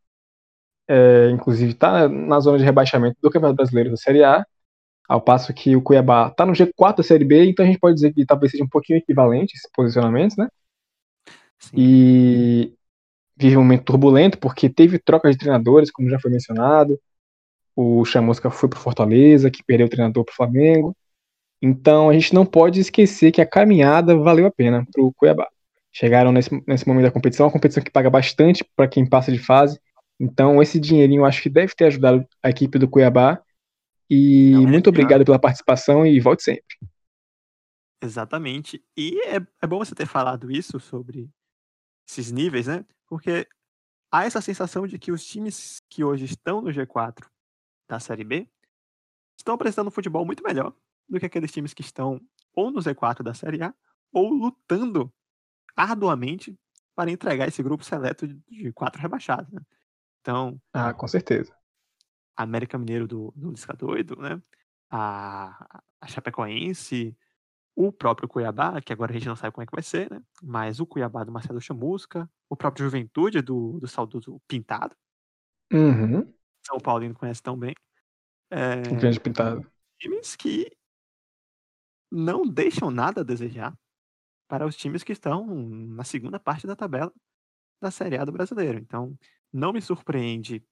é, 0.88 1.30
inclusive 1.30 1.72
está 1.72 2.08
na 2.08 2.40
zona 2.40 2.58
de 2.58 2.64
rebaixamento 2.64 3.16
do 3.22 3.30
Campeonato 3.30 3.56
Brasileiro 3.56 3.90
da 3.90 3.96
Série 3.96 4.24
A, 4.24 4.44
ao 5.08 5.20
passo 5.20 5.54
que 5.54 5.76
o 5.76 5.82
Cuiabá 5.82 6.28
está 6.28 6.44
no 6.44 6.52
G4 6.52 6.96
da 6.96 7.02
Série 7.02 7.24
B, 7.24 7.46
então 7.46 7.64
a 7.64 7.68
gente 7.68 7.78
pode 7.78 7.94
dizer 7.94 8.12
que 8.12 8.26
talvez 8.26 8.52
seja 8.52 8.64
um 8.64 8.68
pouquinho 8.68 8.98
equivalente 8.98 9.54
esses 9.54 9.70
posicionamentos, 9.72 10.36
né? 10.36 10.48
Sim. 11.58 11.70
E 11.74 12.74
vive 13.36 13.56
um 13.56 13.60
momento 13.62 13.84
turbulento, 13.84 14.38
porque 14.38 14.68
teve 14.68 14.98
troca 14.98 15.30
de 15.30 15.38
treinadores, 15.38 15.90
como 15.90 16.10
já 16.10 16.18
foi 16.18 16.30
mencionado. 16.30 16.98
O 17.80 18.04
Chamusca 18.04 18.50
foi 18.50 18.68
para 18.68 18.80
Fortaleza, 18.80 19.52
que 19.52 19.62
perdeu 19.62 19.86
o 19.86 19.88
treinador 19.88 20.24
para 20.24 20.32
o 20.32 20.34
Flamengo. 20.34 20.96
Então 21.62 22.10
a 22.10 22.12
gente 22.12 22.34
não 22.34 22.44
pode 22.44 22.80
esquecer 22.80 23.30
que 23.30 23.40
a 23.40 23.46
caminhada 23.46 24.16
valeu 24.16 24.46
a 24.46 24.50
pena 24.50 24.84
para 24.92 25.00
o 25.00 25.12
Cuiabá. 25.12 25.46
Chegaram 25.92 26.32
nesse, 26.32 26.50
nesse 26.66 26.88
momento 26.88 27.04
da 27.04 27.12
competição, 27.12 27.46
uma 27.46 27.52
competição 27.52 27.80
que 27.80 27.92
paga 27.92 28.10
bastante 28.10 28.64
para 28.74 28.88
quem 28.88 29.08
passa 29.08 29.30
de 29.30 29.38
fase. 29.38 29.80
Então 30.18 30.60
esse 30.60 30.80
dinheirinho 30.80 31.20
eu 31.20 31.24
acho 31.24 31.40
que 31.40 31.48
deve 31.48 31.72
ter 31.72 31.84
ajudado 31.84 32.26
a 32.42 32.50
equipe 32.50 32.80
do 32.80 32.88
Cuiabá. 32.88 33.40
E 34.10 34.50
Não 34.54 34.64
é 34.64 34.66
muito 34.72 34.90
obrigado 34.90 35.24
pela 35.24 35.38
participação 35.38 36.04
e 36.04 36.18
volte 36.18 36.42
sempre. 36.42 36.76
Exatamente. 38.02 38.82
E 38.96 39.20
é, 39.24 39.36
é 39.62 39.66
bom 39.68 39.78
você 39.78 39.94
ter 39.94 40.06
falado 40.06 40.50
isso 40.50 40.80
sobre 40.80 41.30
esses 42.08 42.32
níveis, 42.32 42.66
né? 42.66 42.84
Porque 43.06 43.46
há 44.10 44.24
essa 44.24 44.40
sensação 44.40 44.84
de 44.84 44.98
que 44.98 45.12
os 45.12 45.24
times 45.24 45.80
que 45.88 46.02
hoje 46.02 46.24
estão 46.24 46.60
no 46.60 46.70
G4 46.72 47.24
da 47.88 48.00
Série 48.00 48.24
B 48.24 48.48
estão 49.38 49.54
apresentando 49.54 49.88
um 49.88 49.92
futebol 49.92 50.24
muito 50.24 50.42
melhor 50.42 50.74
do 51.08 51.18
que 51.20 51.26
aqueles 51.26 51.52
times 51.52 51.74
que 51.74 51.82
estão 51.82 52.20
ou 52.54 52.70
no 52.70 52.80
Z4 52.80 53.22
da 53.24 53.34
Série 53.34 53.62
A 53.62 53.74
ou 54.12 54.30
lutando 54.32 55.12
arduamente 55.76 56.58
para 56.94 57.10
entregar 57.10 57.48
esse 57.48 57.62
grupo 57.62 57.84
seleto 57.84 58.26
de 58.28 58.72
quatro 58.72 59.00
rebaixados, 59.00 59.52
né? 59.52 59.62
Então, 60.22 60.60
Ah, 60.72 60.94
com 60.94 61.06
certeza. 61.08 61.54
América 62.36 62.78
Mineiro 62.78 63.06
do, 63.06 63.32
do 63.36 63.50
Lisca 63.50 63.74
Doido, 63.74 64.16
né? 64.16 64.40
A, 64.90 65.80
a 66.00 66.06
Chapecoense, 66.06 67.16
o 67.76 67.92
próprio 67.92 68.28
Cuiabá, 68.28 68.80
que 68.82 68.92
agora 68.92 69.12
a 69.12 69.14
gente 69.14 69.28
não 69.28 69.36
sabe 69.36 69.52
como 69.54 69.64
é 69.64 69.66
que 69.66 69.74
vai 69.74 69.82
ser, 69.82 70.10
né? 70.10 70.22
Mas 70.42 70.80
o 70.80 70.86
Cuiabá 70.86 71.24
do 71.24 71.32
Marcelo 71.32 71.60
Chamusca, 71.60 72.30
o 72.48 72.56
próprio 72.56 72.84
Juventude 72.86 73.42
do, 73.42 73.80
do 73.80 73.88
saudoso 73.88 74.40
Pintado, 74.48 74.96
Uhum. 75.72 76.34
São 76.68 76.78
Paulino 76.78 77.14
conhece 77.14 77.42
tão 77.42 77.58
bem. 77.58 77.74
É, 78.50 78.82
grande 78.82 79.18
pintado. 79.18 79.66
times 79.98 80.36
que 80.36 80.70
não 82.10 82.46
deixam 82.46 82.90
nada 82.90 83.22
a 83.22 83.24
desejar 83.24 83.76
para 84.46 84.66
os 84.66 84.76
times 84.76 85.02
que 85.02 85.12
estão 85.12 85.46
na 85.46 86.04
segunda 86.04 86.38
parte 86.38 86.66
da 86.66 86.76
tabela 86.76 87.12
da 87.80 87.90
Série 87.90 88.18
A 88.18 88.24
do 88.24 88.32
brasileiro. 88.32 88.78
Então, 88.78 89.16
não 89.52 89.72
me 89.72 89.80
surpreende 89.80 90.62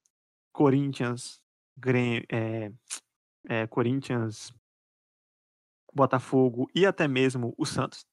Corinthians, 0.53 1.41
Grêmio, 1.76 2.25
é, 2.31 2.73
é, 3.49 3.67
Corinthians, 3.67 4.53
Botafogo 5.93 6.71
e 6.75 6.85
até 6.85 7.09
mesmo 7.09 7.55
o 7.57 7.65
Santos 7.65 8.07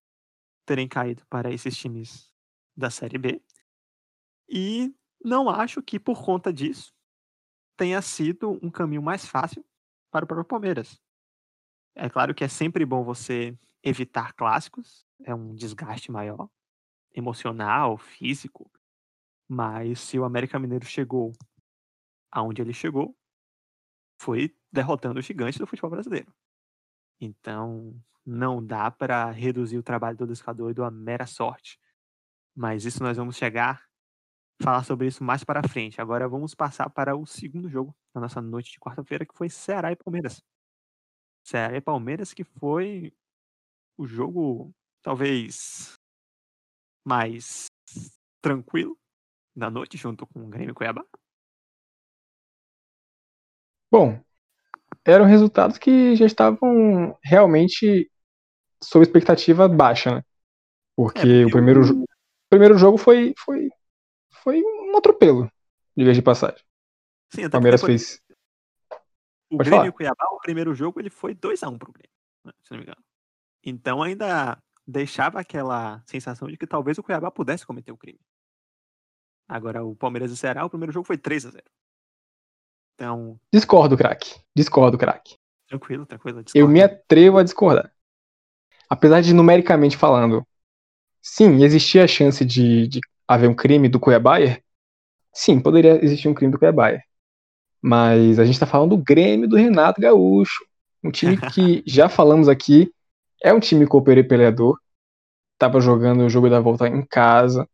terem 0.66 0.88
caído 0.88 1.26
para 1.28 1.52
esses 1.52 1.76
times 1.76 2.34
da 2.76 2.90
Série 2.90 3.18
B. 3.18 3.42
E 4.48 4.94
não 5.24 5.50
acho 5.50 5.82
que 5.82 6.00
por 6.00 6.24
conta 6.24 6.52
disso 6.52 6.94
tenha 7.76 8.02
sido 8.02 8.60
um 8.62 8.70
caminho 8.70 9.02
mais 9.02 9.26
fácil 9.26 9.66
para 10.12 10.26
o 10.26 10.28
próprio 10.28 10.46
Palmeiras. 10.46 11.02
É 11.96 12.10
claro 12.10 12.34
que 12.34 12.44
é 12.44 12.48
sempre 12.48 12.86
bom 12.86 13.04
você 13.04 13.58
evitar 13.84 14.34
clássicos, 14.34 15.06
é 15.24 15.34
um 15.34 15.54
desgaste 15.54 16.12
maior, 16.12 16.50
emocional, 17.14 17.98
físico, 17.98 18.72
mas 19.48 20.00
se 20.00 20.18
o 20.18 20.24
América 20.24 20.58
Mineiro 20.58 20.86
chegou 20.86 21.34
aonde 22.32 22.62
ele 22.62 22.74
chegou, 22.74 23.16
foi 24.20 24.56
derrotando 24.72 25.20
os 25.20 25.26
gigantes 25.26 25.60
do 25.60 25.68
futebol 25.68 25.92
brasileiro. 25.92 26.34
Então, 27.20 27.96
não 28.26 28.66
dá 28.66 28.90
para 28.90 29.30
reduzir 29.32 29.78
o 29.78 29.84
trabalho 29.84 30.18
do 30.18 30.26
Liscador 30.26 30.72
e 30.72 30.74
do 30.74 30.84
a 30.84 30.90
mera 30.90 31.28
sorte. 31.28 31.80
Mas 32.56 32.86
isso 32.86 33.04
nós 33.04 33.18
vamos 33.18 33.36
chegar 33.36 33.84
falar 34.64 34.84
sobre 34.84 35.08
isso 35.08 35.24
mais 35.24 35.44
para 35.44 35.68
frente. 35.68 36.00
Agora 36.00 36.28
vamos 36.28 36.56
passar 36.56 36.90
para 36.90 37.16
o 37.16 37.26
segundo 37.26 37.70
jogo 37.70 37.96
da 38.14 38.22
nossa 38.22 38.42
noite 38.42 38.72
de 38.72 38.80
quarta-feira, 38.80 39.26
que 39.26 39.36
foi 39.36 39.50
Ceará 39.50 39.92
e 39.92 39.96
Palmeiras. 39.96 40.42
Ceará 41.44 41.76
e 41.76 41.82
Palmeiras, 41.82 42.34
que 42.34 42.44
foi 42.44 43.14
o 43.98 44.08
jogo 44.08 44.74
talvez 45.02 45.94
mais 47.06 47.66
tranquilo 48.42 48.98
da 49.56 49.70
noite, 49.70 49.98
junto 49.98 50.26
com 50.26 50.40
o 50.40 50.50
Grêmio 50.50 50.74
Cuiabá. 50.74 51.06
Bom, 53.92 54.20
eram 55.06 55.26
resultados 55.26 55.78
que 55.78 56.16
já 56.16 56.26
estavam 56.26 57.16
realmente 57.22 58.10
sob 58.82 59.04
expectativa 59.04 59.68
baixa, 59.68 60.16
né? 60.16 60.24
Porque 60.96 61.20
porque 61.20 61.46
o 61.46 61.52
primeiro, 61.52 61.82
o 62.02 62.06
primeiro 62.50 62.78
jogo 62.78 62.98
foi, 62.98 63.34
foi, 63.38 63.70
foi 64.44 64.62
um 64.62 64.98
atropelo, 64.98 65.50
de 65.96 66.04
vez 66.04 66.16
de 66.18 66.22
passagem. 66.24 66.64
Sim, 67.34 67.46
até 67.46 67.58
O 67.58 67.62
Palmeiras 67.62 67.82
porque 67.82 67.92
fez. 67.98 68.22
o 69.50 69.58
pode 69.58 69.70
Grêmio 69.70 69.70
falar. 69.70 69.86
e 69.86 69.90
o 69.90 69.94
Cuiabá, 69.94 70.26
o 70.32 70.40
primeiro 70.40 70.74
jogo, 70.76 71.00
ele 71.00 71.10
foi 71.10 71.34
2x1 71.36 71.78
pro 71.78 71.92
Grêmio, 71.92 72.12
né, 72.46 72.52
se 72.64 72.72
não 72.72 72.78
me 72.80 72.84
engano. 72.84 73.04
Então 73.64 74.04
ainda 74.04 74.58
deixava 74.86 75.40
aquela 75.40 76.04
sensação 76.06 76.48
de 76.50 76.58
que 76.58 76.68
talvez 76.68 76.98
o 76.98 77.04
Cuiabá 77.04 77.32
pudesse 77.32 77.66
cometer 77.66 77.92
o 77.92 77.98
crime. 77.98 78.20
Agora, 79.48 79.84
o 79.84 79.96
Palmeiras 79.96 80.32
e 80.32 80.34
o 80.34 80.38
Ceará, 80.38 80.66
o 80.66 80.70
primeiro 80.70 80.92
jogo 80.92 81.06
foi 81.06 81.18
3x0. 81.18 81.62
Então, 82.96 83.40
Discordo, 83.52 83.98
craque. 83.98 84.36
Discordo, 84.56 84.98
craque. 84.98 85.38
tranquilo, 85.68 86.06
tranquilo. 86.06 86.40
Eu 86.40 86.44
discordo. 86.44 86.68
me 86.68 86.82
atrevo 86.82 87.38
a 87.38 87.44
discordar. 87.44 87.94
Apesar 88.90 89.22
de 89.22 89.34
numericamente 89.34 89.98
falando, 89.98 90.46
sim, 91.22 91.64
existia 91.64 92.04
a 92.04 92.08
chance 92.08 92.46
de, 92.46 92.88
de 92.88 93.00
haver 93.28 93.50
um 93.50 93.56
crime 93.56 93.90
do 93.90 94.00
Cuiabá. 94.00 94.38
Sim, 95.34 95.60
poderia 95.60 96.04
existir 96.04 96.28
um 96.28 96.34
crime 96.34 96.52
do 96.52 96.60
Cuiabá. 96.60 97.00
Mas 97.82 98.40
a 98.40 98.46
gente 98.46 98.60
tá 98.60 98.66
falando 98.66 98.96
do 98.96 99.04
Grêmio 99.04 99.48
do 99.48 99.58
Renato 99.58 100.00
Gaúcho. 100.00 100.64
Um 101.04 101.12
time 101.12 101.38
que, 101.52 101.84
já 101.86 102.08
falamos 102.08 102.48
aqui, 102.48 102.92
é 103.44 103.54
um 103.54 103.60
time 103.60 103.86
cooperei 103.86 104.24
peleador. 104.24 104.78
Tava 105.58 105.80
jogando 105.82 106.22
o 106.26 106.30
jogo 106.30 106.50
da 106.50 106.60
volta 106.60 106.88
em 106.88 107.06
casa. 107.06 107.68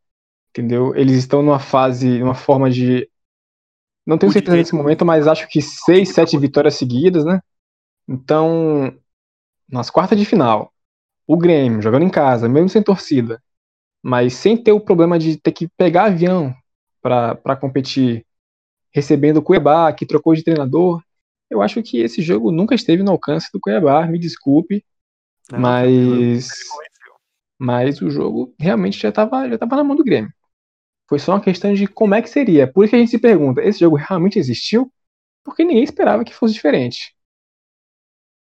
Entendeu? 0.49 0.95
Eles 0.95 1.17
estão 1.17 1.43
numa 1.43 1.59
fase, 1.59 2.19
numa 2.19 2.33
forma 2.33 2.69
de. 2.69 3.07
Não 4.05 4.17
tenho 4.17 4.31
certeza 4.31 4.57
nesse 4.57 4.73
momento, 4.73 5.05
mas 5.05 5.27
acho 5.27 5.47
que 5.47 5.61
seis, 5.61 6.09
sete 6.09 6.37
vitórias 6.37 6.73
seguidas, 6.75 7.23
né? 7.23 7.39
Então, 8.07 8.91
nas 9.69 9.91
quartas 9.91 10.17
de 10.17 10.25
final, 10.25 10.73
o 11.27 11.37
Grêmio 11.37 11.81
jogando 11.81 12.03
em 12.03 12.09
casa, 12.09 12.49
mesmo 12.49 12.69
sem 12.69 12.81
torcida, 12.81 13.39
mas 14.01 14.33
sem 14.33 14.55
ter 14.55 14.71
o 14.71 14.79
problema 14.79 15.19
de 15.19 15.37
ter 15.37 15.51
que 15.51 15.67
pegar 15.67 16.05
avião 16.05 16.53
para 17.01 17.55
competir, 17.55 18.25
recebendo 18.91 19.37
o 19.37 19.41
Cuiabá, 19.41 19.91
que 19.93 20.05
trocou 20.05 20.33
de 20.33 20.43
treinador, 20.43 21.01
eu 21.49 21.61
acho 21.61 21.81
que 21.81 21.99
esse 21.99 22.21
jogo 22.21 22.51
nunca 22.51 22.75
esteve 22.75 23.03
no 23.03 23.11
alcance 23.11 23.49
do 23.51 23.59
Cuiabá, 23.59 24.05
me 24.05 24.19
desculpe, 24.19 24.85
Não, 25.51 25.59
tranquilo, 25.59 26.21
mas, 26.21 26.49
mas 27.57 28.01
o 28.01 28.09
jogo 28.09 28.53
realmente 28.59 28.99
já 28.99 29.09
estava 29.09 29.49
já 29.49 29.57
tava 29.57 29.75
na 29.75 29.83
mão 29.83 29.95
do 29.95 30.03
Grêmio. 30.03 30.31
Foi 31.07 31.17
só 31.17 31.33
uma 31.33 31.41
questão 31.41 31.73
de 31.73 31.87
como 31.87 32.13
é 32.13 32.21
que 32.21 32.29
seria. 32.29 32.71
Por 32.71 32.83
isso 32.83 32.91
que 32.91 32.95
a 32.95 32.99
gente 32.99 33.09
se 33.09 33.19
pergunta, 33.19 33.63
esse 33.63 33.79
jogo 33.79 33.95
realmente 33.95 34.37
existiu? 34.37 34.93
Porque 35.43 35.63
ninguém 35.63 35.83
esperava 35.83 36.23
que 36.23 36.35
fosse 36.35 36.53
diferente. 36.53 37.15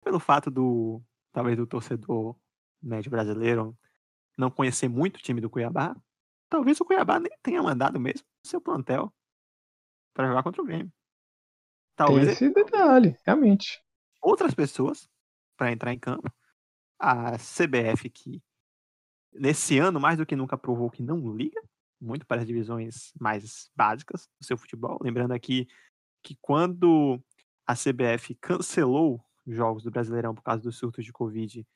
Pelo 0.04 0.20
fato 0.20 0.50
do, 0.50 1.02
talvez, 1.32 1.56
do 1.56 1.66
torcedor 1.66 2.36
médio 2.80 3.10
brasileiro 3.10 3.76
não 4.36 4.50
conhecer 4.50 4.88
muito 4.88 5.16
o 5.16 5.22
time 5.22 5.40
do 5.40 5.50
Cuiabá, 5.50 5.96
talvez 6.48 6.80
o 6.80 6.84
Cuiabá 6.84 7.18
nem 7.20 7.32
tenha 7.42 7.62
mandado 7.62 7.98
mesmo 8.00 8.26
seu 8.44 8.60
plantel 8.60 9.12
para 10.14 10.28
jogar 10.28 10.42
contra 10.42 10.62
o 10.62 10.64
Grêmio. 10.64 10.92
Tem 11.96 12.06
Talvez 12.06 12.28
esse 12.28 12.50
detalhe, 12.50 13.16
realmente. 13.24 13.82
outras 14.20 14.54
pessoas 14.54 15.08
para 15.56 15.72
entrar 15.72 15.92
em 15.92 15.98
campo. 15.98 16.30
A 16.98 17.36
CBF 17.36 18.08
que 18.10 18.42
nesse 19.32 19.78
ano 19.78 19.98
mais 20.00 20.18
do 20.18 20.26
que 20.26 20.36
nunca 20.36 20.56
provou 20.56 20.90
que 20.90 21.02
não 21.02 21.34
liga 21.34 21.60
muito 22.00 22.26
para 22.26 22.40
as 22.40 22.46
divisões 22.46 23.12
mais 23.18 23.70
básicas 23.74 24.28
do 24.40 24.46
seu 24.46 24.58
futebol. 24.58 24.98
Lembrando 25.00 25.32
aqui 25.32 25.68
que 26.22 26.36
quando 26.40 27.22
a 27.66 27.74
CBF 27.74 28.34
cancelou 28.36 29.24
jogos 29.46 29.82
do 29.84 29.90
Brasileirão 29.90 30.34
por 30.34 30.42
causa 30.42 30.62
dos 30.62 30.76
surtos 30.76 31.04
de 31.04 31.12
Covid, 31.12 31.66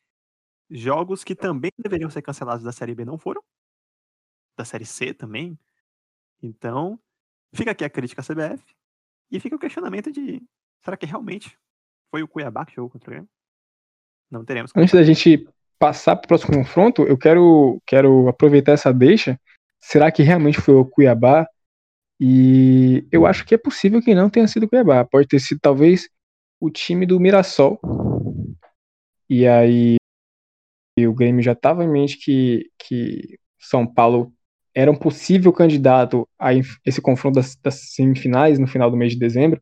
jogos 0.70 1.22
que 1.24 1.34
também 1.34 1.70
deveriam 1.78 2.10
ser 2.10 2.22
cancelados 2.22 2.64
da 2.64 2.72
Série 2.72 2.94
B 2.94 3.04
não 3.04 3.18
foram, 3.18 3.42
da 4.56 4.64
Série 4.64 4.86
C 4.86 5.14
também. 5.14 5.58
Então, 6.42 6.98
fica 7.54 7.70
aqui 7.70 7.84
a 7.84 7.90
crítica 7.90 8.20
à 8.20 8.24
CBF 8.24 8.62
e 9.30 9.40
fica 9.40 9.56
o 9.56 9.58
questionamento 9.58 10.10
de 10.10 10.42
será 10.84 10.96
que 10.96 11.06
realmente 11.06 11.58
foi 12.10 12.22
o 12.22 12.28
Cuiabá 12.28 12.64
que 12.64 12.74
jogou 12.74 12.90
contra 12.90 13.08
o 13.08 13.12
Grêmio? 13.12 13.28
Não 14.30 14.44
teremos. 14.44 14.72
Antes 14.74 14.94
da 14.94 15.02
gente 15.02 15.48
passar 15.78 16.16
para 16.16 16.24
o 16.24 16.28
próximo 16.28 16.56
confronto, 16.56 17.02
eu 17.02 17.16
quero, 17.16 17.80
quero 17.86 18.28
aproveitar 18.28 18.72
essa 18.72 18.92
deixa. 18.92 19.38
Será 19.80 20.10
que 20.10 20.22
realmente 20.22 20.60
foi 20.60 20.74
o 20.74 20.84
Cuiabá? 20.84 21.46
E 22.18 23.06
eu 23.12 23.26
acho 23.26 23.44
que 23.44 23.54
é 23.54 23.58
possível 23.58 24.00
que 24.00 24.14
não 24.14 24.30
tenha 24.30 24.48
sido 24.48 24.64
o 24.64 24.68
Cuiabá. 24.68 25.04
Pode 25.04 25.28
ter 25.28 25.38
sido 25.38 25.60
talvez 25.60 26.08
o 26.58 26.70
time 26.70 27.06
do 27.06 27.20
Mirassol. 27.20 27.78
E 29.28 29.46
aí 29.46 29.96
o 31.04 31.12
Grêmio 31.12 31.42
já 31.42 31.52
estava 31.52 31.84
em 31.84 31.88
mente 31.88 32.16
que, 32.16 32.70
que 32.78 33.38
São 33.58 33.86
Paulo 33.86 34.32
era 34.74 34.90
um 34.90 34.96
possível 34.96 35.52
candidato 35.52 36.28
a 36.38 36.50
esse 36.84 37.00
confronto 37.00 37.36
das, 37.36 37.56
das 37.56 37.94
semifinais 37.94 38.58
no 38.58 38.66
final 38.66 38.90
do 38.90 38.96
mês 38.96 39.12
de 39.12 39.18
dezembro. 39.18 39.60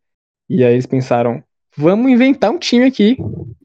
E 0.49 0.65
aí 0.65 0.75
eles 0.75 0.87
pensaram, 0.87 1.43
vamos 1.77 2.11
inventar 2.11 2.51
um 2.51 2.59
time 2.59 2.85
aqui 2.85 3.17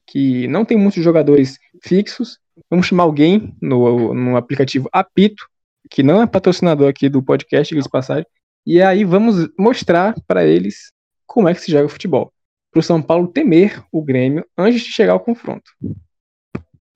que 0.06 0.48
não 0.48 0.64
tem 0.64 0.78
muitos 0.78 1.02
jogadores 1.02 1.58
fixos. 1.82 2.38
Vamos 2.70 2.86
chamar 2.86 3.02
alguém 3.02 3.54
no, 3.60 4.14
no 4.14 4.36
aplicativo 4.36 4.88
Apito, 4.92 5.44
que 5.90 6.02
não 6.02 6.22
é 6.22 6.26
patrocinador 6.26 6.88
aqui 6.88 7.08
do 7.08 7.22
podcast, 7.22 7.74
de 7.74 7.88
passagem. 7.88 8.26
E 8.64 8.80
aí 8.80 9.04
vamos 9.04 9.48
mostrar 9.58 10.14
para 10.26 10.44
eles 10.44 10.92
como 11.26 11.48
é 11.48 11.54
que 11.54 11.60
se 11.60 11.72
joga 11.72 11.88
futebol. 11.88 12.32
para 12.70 12.80
o 12.80 12.82
São 12.82 13.02
Paulo 13.02 13.28
temer 13.28 13.84
o 13.90 14.02
Grêmio 14.02 14.46
antes 14.56 14.82
de 14.82 14.92
chegar 14.92 15.12
ao 15.14 15.20
confronto. 15.20 15.70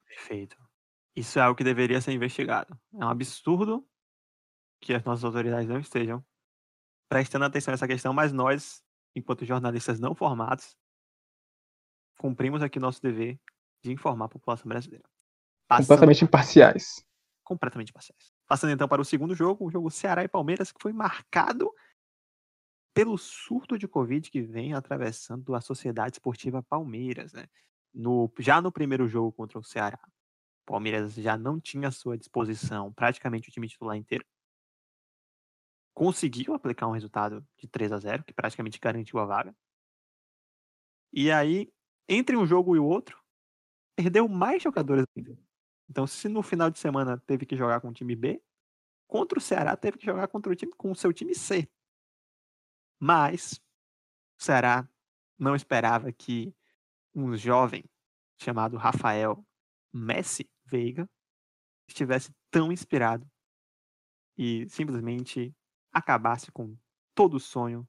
Perfeito. 0.06 0.63
Isso 1.16 1.38
é 1.38 1.42
algo 1.42 1.56
que 1.56 1.64
deveria 1.64 2.00
ser 2.00 2.12
investigado. 2.12 2.78
É 2.92 3.04
um 3.04 3.08
absurdo 3.08 3.86
que 4.80 4.92
as 4.92 5.04
nossas 5.04 5.24
autoridades 5.24 5.68
não 5.68 5.78
estejam 5.78 6.24
prestando 7.08 7.44
atenção 7.44 7.72
a 7.72 7.74
essa 7.76 7.86
questão, 7.86 8.12
mas 8.12 8.32
nós, 8.32 8.82
enquanto 9.14 9.44
jornalistas 9.44 10.00
não 10.00 10.14
formados, 10.14 10.76
cumprimos 12.18 12.62
aqui 12.62 12.78
o 12.78 12.82
nosso 12.82 13.00
dever 13.00 13.40
de 13.82 13.92
informar 13.92 14.26
a 14.26 14.28
população 14.28 14.68
brasileira. 14.68 15.04
Passando... 15.68 15.86
Completamente 15.86 16.24
imparciais. 16.24 17.04
Completamente 17.44 17.90
imparciais. 17.90 18.32
Passando 18.46 18.72
então 18.72 18.88
para 18.88 19.00
o 19.00 19.04
segundo 19.04 19.34
jogo, 19.34 19.66
o 19.66 19.70
jogo 19.70 19.90
Ceará 19.90 20.24
e 20.24 20.28
Palmeiras, 20.28 20.72
que 20.72 20.82
foi 20.82 20.92
marcado 20.92 21.70
pelo 22.94 23.18
surto 23.18 23.76
de 23.76 23.88
Covid 23.88 24.30
que 24.30 24.40
vem 24.40 24.72
atravessando 24.72 25.54
a 25.54 25.60
Sociedade 25.60 26.16
Esportiva 26.16 26.62
Palmeiras. 26.62 27.32
Né? 27.32 27.46
No, 27.92 28.32
já 28.38 28.60
no 28.60 28.70
primeiro 28.70 29.08
jogo 29.08 29.32
contra 29.32 29.58
o 29.58 29.64
Ceará, 29.64 29.98
Palmeiras 30.64 31.14
já 31.14 31.36
não 31.36 31.60
tinha 31.60 31.88
à 31.88 31.92
sua 31.92 32.16
disposição 32.16 32.92
praticamente 32.92 33.48
o 33.48 33.52
time 33.52 33.68
titular 33.68 33.96
inteiro. 33.96 34.24
Conseguiu 35.94 36.54
aplicar 36.54 36.88
um 36.88 36.92
resultado 36.92 37.46
de 37.56 37.68
3 37.68 37.92
a 37.92 37.98
0 37.98 38.24
que 38.24 38.32
praticamente 38.32 38.80
garantiu 38.80 39.18
a 39.18 39.24
vaga. 39.24 39.54
E 41.12 41.30
aí, 41.30 41.72
entre 42.08 42.36
um 42.36 42.46
jogo 42.46 42.74
e 42.74 42.78
o 42.78 42.84
outro, 42.84 43.22
perdeu 43.94 44.28
mais 44.28 44.62
jogadores 44.62 45.06
ainda. 45.16 45.38
Então, 45.88 46.06
se 46.06 46.28
no 46.28 46.42
final 46.42 46.70
de 46.70 46.78
semana 46.78 47.18
teve 47.18 47.46
que 47.46 47.56
jogar 47.56 47.80
com 47.80 47.88
o 47.88 47.92
time 47.92 48.16
B, 48.16 48.42
contra 49.06 49.38
o 49.38 49.42
Ceará 49.42 49.76
teve 49.76 49.98
que 49.98 50.06
jogar 50.06 50.26
contra 50.28 50.50
o 50.50 50.56
time 50.56 50.72
com 50.72 50.90
o 50.90 50.96
seu 50.96 51.12
time 51.12 51.34
C. 51.34 51.68
Mas 52.98 53.60
o 54.40 54.42
Ceará 54.42 54.88
não 55.38 55.54
esperava 55.54 56.10
que 56.10 56.54
um 57.14 57.36
jovem 57.36 57.84
chamado 58.36 58.76
Rafael 58.76 59.46
Messi 59.92 60.50
Veiga 60.66 61.08
estivesse 61.88 62.34
tão 62.50 62.72
inspirado 62.72 63.28
e 64.36 64.68
simplesmente 64.68 65.54
acabasse 65.92 66.50
com 66.50 66.76
todo 67.14 67.34
o 67.34 67.40
sonho 67.40 67.86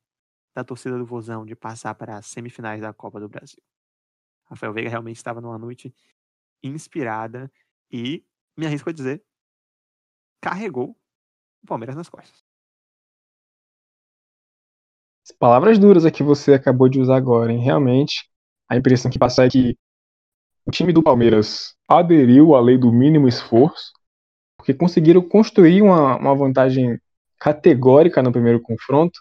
da 0.54 0.64
torcida 0.64 0.98
do 0.98 1.06
Vozão 1.06 1.46
de 1.46 1.56
passar 1.56 1.96
para 1.96 2.18
as 2.18 2.28
semifinais 2.28 2.82
da 2.82 2.94
Copa 2.94 3.20
do 3.20 3.28
Brasil. 3.28 3.62
Rafael 4.46 4.74
Veiga 4.74 4.90
realmente 4.90 5.18
estava 5.18 5.42
numa 5.42 5.58
noite 5.58 5.94
inspirada 6.62 7.52
e, 7.92 8.26
me 8.56 8.66
arrisco 8.66 8.90
a 8.90 8.94
dizer, 8.94 9.26
carregou 10.42 10.96
o 11.64 11.68
Palmeiras 11.68 11.96
nas 11.96 12.10
costas. 12.10 12.46
Palavras 15.40 15.80
duras 15.80 16.06
aqui 16.06 16.22
você 16.22 16.54
acabou 16.54 16.88
de 16.88 17.00
usar 17.00 17.18
agora, 17.18 17.52
hein? 17.52 17.60
Realmente, 17.60 18.30
a 18.70 18.78
impressão 18.78 19.10
que 19.10 19.18
passa 19.18 19.46
é 19.46 19.50
que 19.50 19.78
o 20.66 20.72
time 20.72 20.92
do 20.92 21.04
Palmeiras 21.04 21.76
aderiu 21.88 22.56
à 22.56 22.62
lei 22.62 22.78
do 22.78 22.92
mínimo 22.92 23.28
esforço, 23.28 23.94
porque 24.58 24.74
conseguiram 24.74 25.22
construir 25.22 25.82
uma, 25.82 26.18
uma 26.18 26.36
vantagem 26.36 27.00
categórica 27.40 28.24
no 28.24 28.32
primeiro 28.32 28.60
confronto. 28.60 29.20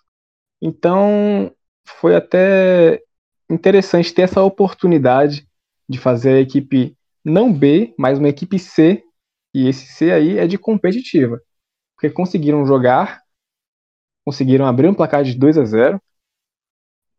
Então, 0.60 1.52
foi 1.84 2.16
até 2.16 3.02
interessante 3.50 4.14
ter 4.14 4.22
essa 4.22 4.42
oportunidade 4.42 5.46
de 5.86 5.98
fazer 5.98 6.34
a 6.34 6.40
equipe 6.40 6.96
não 7.22 7.52
B, 7.52 7.94
mas 7.98 8.18
uma 8.18 8.28
equipe 8.28 8.58
C, 8.58 9.02
e 9.52 9.68
esse 9.68 9.86
C 9.86 10.10
aí 10.10 10.38
é 10.38 10.46
de 10.46 10.56
competitiva, 10.56 11.40
porque 11.94 12.08
conseguiram 12.08 12.66
jogar, 12.66 13.20
conseguiram 14.24 14.66
abrir 14.66 14.88
um 14.88 14.94
placar 14.94 15.22
de 15.22 15.34
2 15.34 15.58
a 15.58 15.64
0 15.64 16.00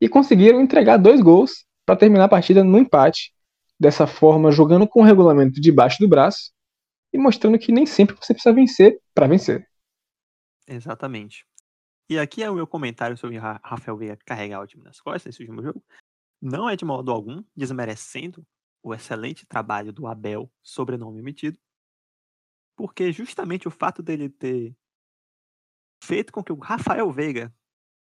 e 0.01 0.09
conseguiram 0.09 0.59
entregar 0.59 0.97
dois 0.97 1.21
gols 1.21 1.65
para 1.85 1.95
terminar 1.95 2.25
a 2.25 2.29
partida 2.29 2.63
no 2.63 2.79
empate, 2.79 3.34
dessa 3.79 4.07
forma 4.07 4.51
jogando 4.51 4.87
com 4.87 5.01
o 5.01 5.03
regulamento 5.03 5.59
debaixo 5.59 5.99
do 5.99 6.07
braço 6.07 6.51
e 7.13 7.17
mostrando 7.17 7.59
que 7.59 7.71
nem 7.71 7.85
sempre 7.85 8.15
você 8.15 8.33
precisa 8.33 8.53
vencer 8.53 9.01
para 9.13 9.27
vencer. 9.27 9.67
Exatamente. 10.67 11.45
E 12.09 12.19
aqui 12.19 12.43
é 12.43 12.49
o 12.49 12.55
meu 12.55 12.67
comentário 12.67 13.17
sobre 13.17 13.37
Rafael 13.37 13.97
Veiga 13.97 14.17
carregar 14.25 14.61
o 14.61 14.67
time 14.67 14.83
nas 14.83 14.99
costas 14.99 15.25
nesse 15.25 15.41
último 15.41 15.63
jogo. 15.63 15.83
Não 16.41 16.69
é 16.69 16.75
de 16.75 16.85
modo 16.85 17.11
algum 17.11 17.43
desmerecendo 17.55 18.45
o 18.83 18.93
excelente 18.93 19.45
trabalho 19.47 19.91
do 19.91 20.05
Abel, 20.05 20.51
sobrenome 20.61 21.19
emitido, 21.19 21.57
porque 22.75 23.11
justamente 23.11 23.67
o 23.67 23.71
fato 23.71 24.03
dele 24.03 24.29
ter 24.29 24.75
feito 26.03 26.31
com 26.31 26.43
que 26.43 26.51
o 26.51 26.59
Rafael 26.59 27.11
Veiga 27.11 27.53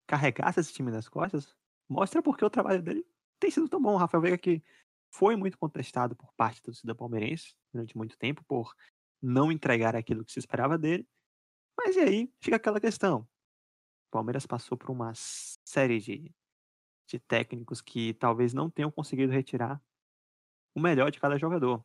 carregasse 0.07 0.61
esse 0.61 0.73
time 0.73 0.91
nas 0.91 1.09
costas 1.09 1.55
mostra 1.89 2.23
porque 2.23 2.45
o 2.45 2.51
trabalho 2.51 2.83
dele 2.83 3.05
tem 3.39 3.51
sido 3.51 3.69
tão 3.69 3.83
bom. 3.83 3.95
O 3.95 3.99
Rafael 3.99 4.23
Veiga 4.23 4.39
que 4.39 4.63
foi 5.13 5.37
muito 5.37 5.59
contestado 5.59 6.17
por 6.17 6.33
parte 6.35 6.61
do 6.61 6.67
torcida 6.67 6.95
palmeirense 6.95 7.55
durante 7.73 7.97
muito 7.97 8.17
tempo 8.19 8.45
por 8.47 8.75
não 9.23 9.53
entregar 9.53 9.97
aquilo 9.97 10.25
que 10.25 10.33
se 10.33 10.39
esperava 10.39 10.79
dele. 10.79 11.07
Mas 11.79 11.97
e 11.97 12.01
aí 12.01 12.33
fica 12.41 12.57
aquela 12.57 12.81
questão. 12.81 13.21
O 14.09 14.13
Palmeiras 14.13 14.47
passou 14.47 14.77
por 14.79 14.91
uma 14.91 15.13
série 15.15 16.01
de 16.01 16.33
de 17.11 17.19
técnicos 17.19 17.81
que 17.81 18.15
talvez 18.15 18.55
não 18.55 18.71
tenham 18.71 18.91
conseguido 18.91 19.33
retirar 19.33 19.83
o 20.75 20.81
melhor 20.81 21.11
de 21.11 21.19
cada 21.19 21.37
jogador. 21.39 21.85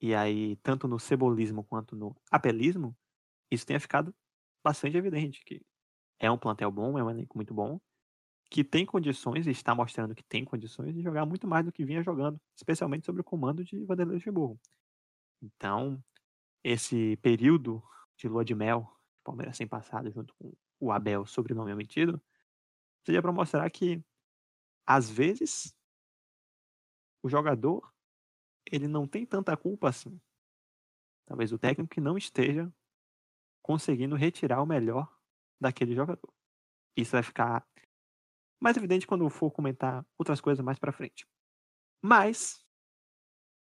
E 0.00 0.14
aí, 0.14 0.56
tanto 0.56 0.88
no 0.88 0.98
cebolismo 0.98 1.64
quanto 1.64 1.96
no 1.96 2.14
apelismo, 2.30 2.96
isso 3.50 3.66
tenha 3.66 3.80
ficado 3.80 4.14
bastante 4.64 4.96
evidente, 4.96 5.44
que 5.44 5.60
é 6.20 6.30
um 6.30 6.38
plantel 6.38 6.70
bom, 6.70 6.98
é 6.98 7.04
um 7.04 7.10
elenco 7.10 7.36
muito 7.36 7.52
bom, 7.54 7.80
que 8.52 8.62
tem 8.62 8.84
condições, 8.84 9.46
e 9.46 9.50
está 9.50 9.74
mostrando 9.74 10.14
que 10.14 10.22
tem 10.22 10.44
condições 10.44 10.94
de 10.94 11.00
jogar 11.00 11.24
muito 11.24 11.48
mais 11.48 11.64
do 11.64 11.72
que 11.72 11.86
vinha 11.86 12.02
jogando, 12.02 12.38
especialmente 12.54 13.06
sobre 13.06 13.22
o 13.22 13.24
comando 13.24 13.64
de 13.64 13.82
Vanderlei 13.82 14.16
Luxemburgo. 14.16 14.60
Então, 15.40 16.04
esse 16.62 17.16
período 17.16 17.82
de 18.14 18.28
lua 18.28 18.44
de 18.44 18.54
mel, 18.54 18.86
Palmeiras 19.24 19.56
sem 19.56 19.66
passado 19.66 20.10
junto 20.12 20.34
com 20.34 20.52
o 20.78 20.92
Abel, 20.92 21.24
sobrenome 21.24 21.72
omitido, 21.72 22.20
seria 23.06 23.22
para 23.22 23.32
mostrar 23.32 23.68
que 23.70 24.04
às 24.86 25.08
vezes, 25.08 25.74
o 27.22 27.30
jogador 27.30 27.90
ele 28.70 28.86
não 28.86 29.08
tem 29.08 29.24
tanta 29.24 29.56
culpa 29.56 29.88
assim. 29.88 30.20
Talvez 31.24 31.52
o 31.52 31.58
técnico 31.58 31.94
que 31.94 32.02
não 32.02 32.18
esteja 32.18 32.70
conseguindo 33.62 34.14
retirar 34.14 34.60
o 34.60 34.66
melhor 34.66 35.10
daquele 35.58 35.94
jogador. 35.94 36.30
Isso 36.94 37.12
vai 37.12 37.22
ficar 37.22 37.66
mais 38.62 38.76
evidente 38.76 39.06
quando 39.06 39.28
for 39.28 39.50
comentar 39.50 40.06
outras 40.16 40.40
coisas 40.40 40.64
mais 40.64 40.78
para 40.78 40.92
frente. 40.92 41.26
Mas 42.00 42.64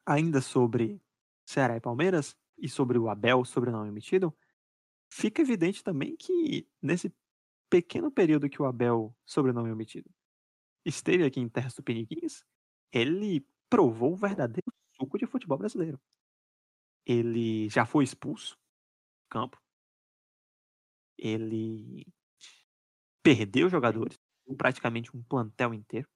ainda 0.06 0.40
sobre 0.40 1.02
Ceará 1.46 1.76
e 1.76 1.82
Palmeiras 1.82 2.38
e 2.58 2.70
sobre 2.70 2.98
o 2.98 3.10
Abel, 3.10 3.44
sobre 3.44 3.70
não 3.70 3.86
emitido, 3.86 4.36
fica 5.12 5.42
evidente 5.42 5.84
também 5.84 6.16
que 6.16 6.66
nesse 6.82 7.14
pequeno 7.70 8.10
período 8.10 8.50
que 8.50 8.62
o 8.62 8.66
Abel 8.66 9.14
sobrenome 9.26 9.72
omitido 9.72 10.10
esteve 10.86 11.26
aqui 11.26 11.42
em 11.42 11.50
Terras 11.50 11.74
Tupiniquins, 11.74 12.46
ele 12.90 13.46
provou 13.70 14.14
o 14.14 14.18
verdadeiro 14.18 14.72
suco 14.96 15.18
de 15.18 15.26
futebol 15.26 15.58
brasileiro. 15.58 16.00
Ele 17.06 17.68
já 17.68 17.86
foi 17.86 18.06
expulso 18.06 18.56
do 18.56 19.30
campo. 19.30 19.62
Ele 21.18 22.06
perdeu 23.22 23.70
jogadores, 23.70 24.18
praticamente 24.56 25.16
um 25.16 25.24
plantel 25.24 25.74
inteiro, 25.74 26.08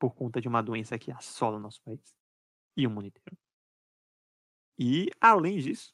por 0.00 0.14
conta 0.14 0.40
de 0.40 0.48
uma 0.48 0.62
doença 0.62 0.98
que 0.98 1.12
assola 1.12 1.58
o 1.58 1.60
nosso 1.60 1.82
país 1.82 2.14
e 2.76 2.86
o 2.86 2.90
mundo 2.90 3.08
inteiro. 3.08 3.38
E, 4.78 5.08
além 5.20 5.58
disso, 5.58 5.92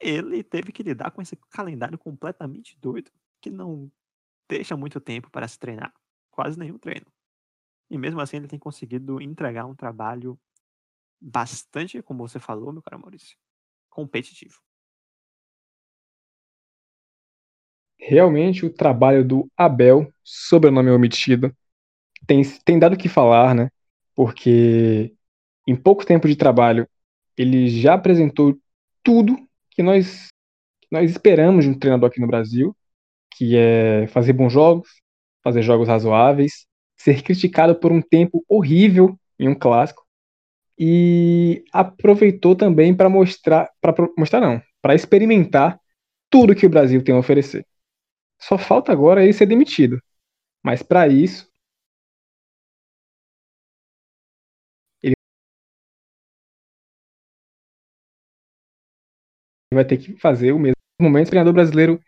ele 0.00 0.42
teve 0.44 0.72
que 0.72 0.82
lidar 0.82 1.10
com 1.10 1.20
esse 1.22 1.36
calendário 1.50 1.98
completamente 1.98 2.76
doido, 2.78 3.10
que 3.40 3.50
não 3.50 3.90
deixa 4.50 4.76
muito 4.76 5.00
tempo 5.00 5.30
para 5.30 5.48
se 5.48 5.58
treinar 5.58 5.94
quase 6.30 6.58
nenhum 6.58 6.78
treino. 6.78 7.06
E 7.90 7.98
mesmo 7.98 8.20
assim 8.20 8.38
ele 8.38 8.48
tem 8.48 8.58
conseguido 8.60 9.20
entregar 9.22 9.66
um 9.66 9.74
trabalho 9.74 10.38
bastante, 11.20 12.02
como 12.02 12.28
você 12.28 12.40
falou, 12.40 12.72
meu 12.72 12.82
caro 12.82 13.00
Maurício, 13.00 13.36
competitivo. 13.90 14.60
Realmente 17.98 18.64
o 18.64 18.72
trabalho 18.72 19.24
do 19.24 19.50
Abel, 19.56 20.12
sobrenome 20.22 20.90
omitido, 20.90 21.54
tem, 22.26 22.42
tem 22.64 22.78
dado 22.78 22.94
o 22.94 22.96
que 22.96 23.08
falar, 23.08 23.54
né? 23.54 23.70
Porque 24.14 25.14
em 25.66 25.76
pouco 25.76 26.06
tempo 26.06 26.28
de 26.28 26.36
trabalho 26.36 26.88
ele 27.36 27.68
já 27.68 27.94
apresentou 27.94 28.58
tudo 29.02 29.36
que 29.70 29.82
nós, 29.82 30.28
que 30.80 30.88
nós 30.90 31.10
esperamos 31.10 31.64
de 31.64 31.70
um 31.70 31.78
treinador 31.78 32.08
aqui 32.08 32.20
no 32.20 32.26
Brasil, 32.26 32.76
que 33.36 33.56
é 33.56 34.06
fazer 34.08 34.32
bons 34.32 34.52
jogos, 34.52 34.88
fazer 35.42 35.62
jogos 35.62 35.88
razoáveis, 35.88 36.66
ser 36.96 37.22
criticado 37.22 37.74
por 37.76 37.92
um 37.92 38.02
tempo 38.02 38.44
horrível 38.48 39.18
em 39.38 39.48
um 39.48 39.54
clássico 39.54 40.04
e 40.78 41.64
aproveitou 41.72 42.54
também 42.54 42.94
para 42.94 43.08
mostrar, 43.08 43.70
para 43.80 43.94
mostrar 44.16 44.40
não, 44.40 44.62
para 44.80 44.94
experimentar 44.94 45.78
tudo 46.30 46.54
que 46.54 46.66
o 46.66 46.70
Brasil 46.70 47.02
tem 47.02 47.14
a 47.14 47.18
oferecer. 47.18 47.66
Só 48.40 48.58
falta 48.58 48.92
agora 48.92 49.22
ele 49.22 49.32
ser 49.32 49.46
demitido. 49.46 50.00
Mas 50.64 50.82
para 50.82 51.08
isso. 51.08 51.48
Ele 55.02 55.14
vai 59.72 59.84
ter 59.84 59.98
que 59.98 60.16
fazer 60.18 60.52
o 60.52 60.58
mesmo. 60.58 60.74
No 61.00 61.06
momento, 61.08 61.28
o 61.28 61.30
treinador 61.30 61.54
brasileiro 61.54 62.00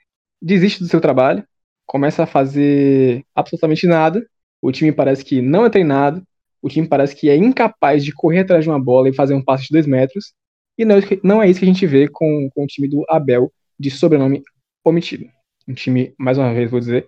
desiste 0.42 0.80
do 0.80 0.88
seu 0.88 1.00
trabalho, 1.00 1.44
começa 1.86 2.22
a 2.24 2.26
fazer 2.26 3.24
absolutamente 3.34 3.86
nada. 3.86 4.24
O 4.62 4.72
time 4.72 4.92
parece 4.92 5.24
que 5.24 5.42
não 5.42 5.64
é 5.64 5.70
treinado, 5.70 6.22
o 6.62 6.68
time 6.68 6.88
parece 6.88 7.14
que 7.16 7.28
é 7.30 7.36
incapaz 7.36 8.04
de 8.04 8.12
correr 8.12 8.40
atrás 8.40 8.64
de 8.64 8.70
uma 8.70 8.82
bola 8.82 9.08
e 9.08 9.14
fazer 9.14 9.34
um 9.34 9.44
passe 9.44 9.64
de 9.64 9.70
dois 9.72 9.86
metros. 9.86 10.32
E 10.78 10.84
não 10.84 11.42
é 11.42 11.48
isso 11.48 11.60
que 11.60 11.66
é 11.66 11.68
a 11.68 11.72
gente 11.72 11.86
vê 11.86 12.08
com, 12.08 12.48
com 12.54 12.64
o 12.64 12.66
time 12.66 12.88
do 12.88 13.04
Abel, 13.08 13.52
de 13.78 13.90
sobrenome 13.90 14.42
omitido. 14.84 15.26
Um 15.70 15.74
time, 15.74 16.12
mais 16.18 16.36
uma 16.36 16.52
vez 16.52 16.68
vou 16.68 16.80
dizer, 16.80 17.06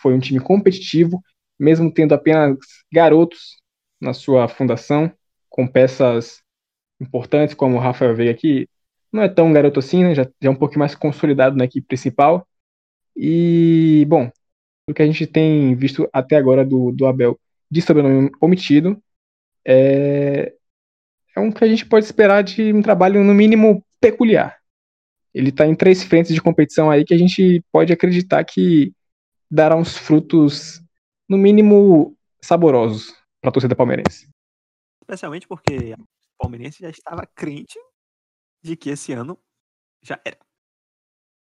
foi 0.00 0.14
um 0.14 0.18
time 0.18 0.40
competitivo, 0.40 1.22
mesmo 1.58 1.92
tendo 1.92 2.12
apenas 2.12 2.58
garotos 2.92 3.56
na 4.00 4.12
sua 4.12 4.48
fundação, 4.48 5.12
com 5.48 5.66
peças 5.66 6.42
importantes 7.00 7.54
como 7.54 7.76
o 7.76 7.78
Rafael 7.78 8.16
Veiga 8.16 8.32
aqui, 8.32 8.68
não 9.12 9.22
é 9.22 9.28
tão 9.28 9.52
garoto 9.52 9.78
assim, 9.78 10.02
né? 10.02 10.14
Já, 10.14 10.24
já 10.24 10.48
é 10.48 10.50
um 10.50 10.56
pouco 10.56 10.78
mais 10.78 10.94
consolidado 10.94 11.56
na 11.56 11.64
equipe 11.64 11.86
principal. 11.86 12.46
E, 13.16 14.04
bom, 14.08 14.30
o 14.88 14.94
que 14.94 15.02
a 15.02 15.06
gente 15.06 15.26
tem 15.26 15.74
visto 15.76 16.08
até 16.12 16.36
agora 16.36 16.64
do, 16.64 16.90
do 16.92 17.06
Abel 17.06 17.38
de 17.70 17.80
sobrenome 17.80 18.30
omitido 18.40 19.00
é, 19.64 20.52
é 21.36 21.40
um 21.40 21.52
que 21.52 21.62
a 21.62 21.68
gente 21.68 21.86
pode 21.86 22.04
esperar 22.04 22.42
de 22.42 22.72
um 22.72 22.82
trabalho, 22.82 23.22
no 23.22 23.34
mínimo, 23.34 23.84
peculiar. 24.00 24.59
Ele 25.32 25.50
está 25.50 25.66
em 25.66 25.74
três 25.74 26.02
frentes 26.02 26.34
de 26.34 26.42
competição 26.42 26.90
aí 26.90 27.04
que 27.04 27.14
a 27.14 27.18
gente 27.18 27.62
pode 27.72 27.92
acreditar 27.92 28.44
que 28.44 28.92
dará 29.50 29.76
uns 29.76 29.96
frutos, 29.96 30.82
no 31.28 31.38
mínimo, 31.38 32.16
saborosos 32.40 33.14
para 33.40 33.50
a 33.50 33.52
torcida 33.52 33.76
palmeirense. 33.76 34.28
Especialmente 35.02 35.46
porque 35.46 35.94
o 35.94 36.06
palmeirense 36.38 36.80
já 36.80 36.90
estava 36.90 37.26
crente 37.26 37.78
de 38.62 38.76
que 38.76 38.90
esse 38.90 39.12
ano 39.12 39.38
já 40.02 40.20
era. 40.24 40.38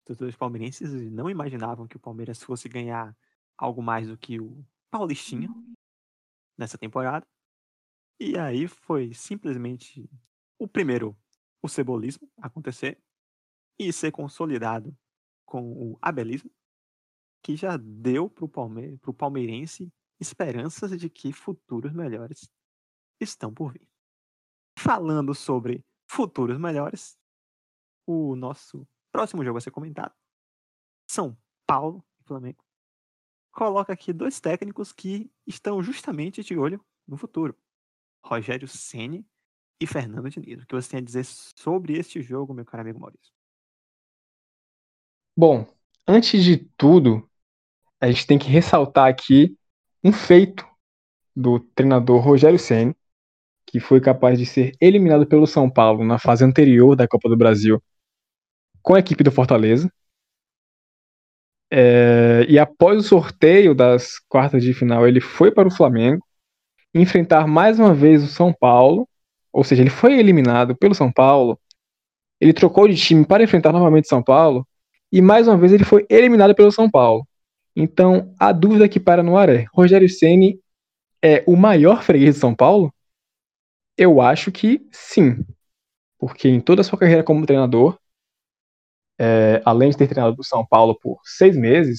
Os 0.07 0.35
palmeirenses 0.35 0.91
não 1.11 1.29
imaginavam 1.29 1.87
que 1.87 1.97
o 1.97 1.99
Palmeiras 1.99 2.41
fosse 2.43 2.69
ganhar 2.69 3.15
algo 3.57 3.81
mais 3.81 4.07
do 4.07 4.17
que 4.17 4.39
o 4.39 4.63
Paulistinha 4.91 5.49
nessa 6.57 6.77
temporada. 6.77 7.25
E 8.19 8.37
aí 8.37 8.67
foi 8.67 9.13
simplesmente 9.13 10.07
o 10.59 10.67
primeiro, 10.67 11.17
o 11.61 11.67
cebolismo 11.67 12.29
acontecer 12.37 13.01
e 13.77 13.91
ser 13.91 14.11
consolidado 14.11 14.95
com 15.45 15.71
o 15.71 15.97
abelismo, 16.01 16.51
que 17.43 17.55
já 17.55 17.77
deu 17.77 18.29
para 18.29 18.45
o 18.45 18.49
Palme 18.49 18.97
palmeirense 19.17 19.91
esperanças 20.19 20.99
de 20.99 21.09
que 21.09 21.31
futuros 21.31 21.93
melhores 21.93 22.49
estão 23.19 23.53
por 23.53 23.73
vir. 23.73 23.87
Falando 24.77 25.33
sobre 25.33 25.85
futuros 26.09 26.57
melhores, 26.57 27.17
o 28.07 28.35
nosso 28.35 28.87
próximo 29.11 29.43
jogo 29.43 29.57
a 29.57 29.61
ser 29.61 29.71
comentado, 29.71 30.13
São 31.09 31.37
Paulo 31.67 32.03
e 32.19 32.23
Flamengo, 32.23 32.63
coloca 33.51 33.93
aqui 33.93 34.11
dois 34.11 34.39
técnicos 34.39 34.91
que 34.91 35.31
estão 35.45 35.81
justamente 35.81 36.43
de 36.43 36.57
olho 36.57 36.83
no 37.07 37.17
futuro. 37.17 37.57
Rogério 38.23 38.67
Ceni 38.67 39.25
e 39.79 39.85
Fernando 39.85 40.29
Diniz. 40.29 40.63
O 40.63 40.65
que 40.65 40.75
você 40.75 40.89
tem 40.89 40.99
a 40.99 41.03
dizer 41.03 41.25
sobre 41.25 41.97
este 41.97 42.21
jogo, 42.21 42.53
meu 42.53 42.65
caro 42.65 42.81
amigo 42.81 42.99
Maurício? 42.99 43.34
Bom, 45.37 45.67
antes 46.07 46.43
de 46.43 46.57
tudo, 46.77 47.29
a 47.99 48.07
gente 48.09 48.25
tem 48.25 48.39
que 48.39 48.47
ressaltar 48.47 49.09
aqui 49.09 49.57
um 50.03 50.13
feito 50.13 50.65
do 51.35 51.59
treinador 51.59 52.21
Rogério 52.21 52.57
Ceni, 52.57 52.95
que 53.65 53.79
foi 53.81 53.99
capaz 53.99 54.39
de 54.39 54.45
ser 54.45 54.71
eliminado 54.79 55.27
pelo 55.27 55.45
São 55.45 55.69
Paulo 55.69 56.05
na 56.05 56.17
fase 56.17 56.45
anterior 56.45 56.95
da 56.95 57.07
Copa 57.07 57.27
do 57.27 57.35
Brasil 57.35 57.83
com 58.81 58.95
a 58.95 58.99
equipe 58.99 59.23
do 59.23 59.31
Fortaleza. 59.31 59.91
É, 61.69 62.45
e 62.47 62.57
após 62.57 62.99
o 62.99 63.03
sorteio 63.03 63.75
das 63.75 64.19
quartas 64.29 64.63
de 64.63 64.73
final, 64.73 65.05
ele 65.05 65.19
foi 65.19 65.51
para 65.51 65.67
o 65.67 65.71
Flamengo 65.71 66.23
enfrentar 66.93 67.45
mais 67.45 67.77
uma 67.77 67.93
vez 67.93 68.23
o 68.23 68.27
São 68.27 68.53
Paulo, 68.53 69.09
ou 69.51 69.65
seja, 69.65 69.81
ele 69.81 69.89
foi 69.89 70.17
eliminado 70.17 70.77
pelo 70.77 70.95
São 70.95 71.11
Paulo. 71.11 71.59
Ele 72.39 72.53
trocou 72.53 72.87
de 72.87 72.95
time 72.95 73.25
para 73.25 73.43
enfrentar 73.43 73.73
novamente 73.73 74.07
São 74.07 74.23
Paulo 74.23 74.65
e 75.15 75.21
mais 75.21 75.47
uma 75.47 75.57
vez 75.57 75.71
ele 75.71 75.85
foi 75.85 76.05
eliminado 76.09 76.53
pelo 76.53 76.69
São 76.73 76.91
Paulo. 76.91 77.25
Então, 77.73 78.35
a 78.37 78.51
dúvida 78.51 78.89
que 78.89 78.99
para 78.99 79.23
no 79.23 79.37
ar 79.37 79.47
é: 79.47 79.65
Rogério 79.73 80.09
Ceni 80.09 80.59
é 81.23 81.41
o 81.47 81.55
maior 81.55 82.03
freguês 82.03 82.35
de 82.35 82.41
São 82.41 82.53
Paulo? 82.53 82.93
Eu 83.97 84.19
acho 84.19 84.51
que 84.51 84.85
sim. 84.91 85.45
Porque 86.19 86.49
em 86.49 86.59
toda 86.59 86.81
a 86.81 86.83
sua 86.83 86.99
carreira 86.99 87.23
como 87.23 87.45
treinador, 87.45 87.97
é, 89.17 89.61
além 89.63 89.89
de 89.89 89.95
ter 89.95 90.09
treinado 90.09 90.35
o 90.37 90.43
São 90.43 90.65
Paulo 90.65 90.93
por 90.99 91.21
seis 91.23 91.55
meses, 91.55 91.97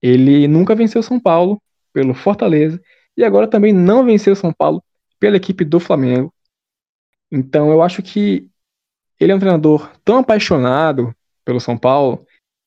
ele 0.00 0.48
nunca 0.48 0.74
venceu 0.74 1.02
São 1.02 1.20
Paulo 1.20 1.60
pelo 1.92 2.14
Fortaleza 2.14 2.80
e 3.18 3.22
agora 3.22 3.46
também 3.46 3.74
não 3.74 4.02
venceu 4.02 4.34
São 4.34 4.50
Paulo 4.50 4.82
pela 5.20 5.36
equipe 5.36 5.62
do 5.62 5.78
Flamengo. 5.78 6.32
Então 7.30 7.70
eu 7.70 7.82
acho 7.82 8.02
que 8.02 8.48
ele 9.20 9.30
é 9.30 9.34
um 9.34 9.40
treinador 9.40 9.92
tão 10.02 10.16
apaixonado 10.16 11.14
pelo 11.48 11.60
São 11.60 11.78
Paulo, 11.78 12.26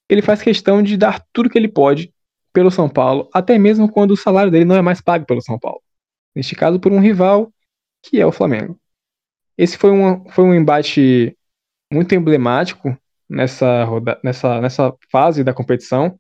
ele 0.10 0.24
faz 0.24 0.42
questão 0.42 0.82
de 0.82 0.98
dar 0.98 1.24
tudo 1.32 1.52
que 1.52 1.58
ele 1.58 1.68
pode 1.68 2.12
pelo 2.52 2.72
São 2.72 2.90
Paulo, 2.90 3.30
até 3.32 3.56
mesmo 3.60 3.88
quando 3.88 4.10
o 4.10 4.18
salário 4.18 4.52
dele 4.52 4.66
não 4.66 4.76
é 4.76 4.82
mais 4.82 5.00
pago 5.00 5.24
pelo 5.24 5.40
São 5.40 5.60
Paulo. 5.60 5.80
Neste 6.36 6.56
caso, 6.56 6.80
por 6.80 6.92
um 6.92 7.00
rival 7.00 7.54
que 8.02 8.20
é 8.20 8.26
o 8.26 8.32
Flamengo. 8.32 8.76
Esse 9.56 9.78
foi 9.78 9.92
um, 9.92 10.28
foi 10.32 10.44
um 10.44 10.56
embate 10.56 11.38
muito 11.94 12.16
emblemático 12.16 12.98
nessa, 13.30 13.84
roda, 13.84 14.20
nessa, 14.24 14.60
nessa 14.60 14.92
fase 15.12 15.44
da 15.44 15.54
competição. 15.54 16.20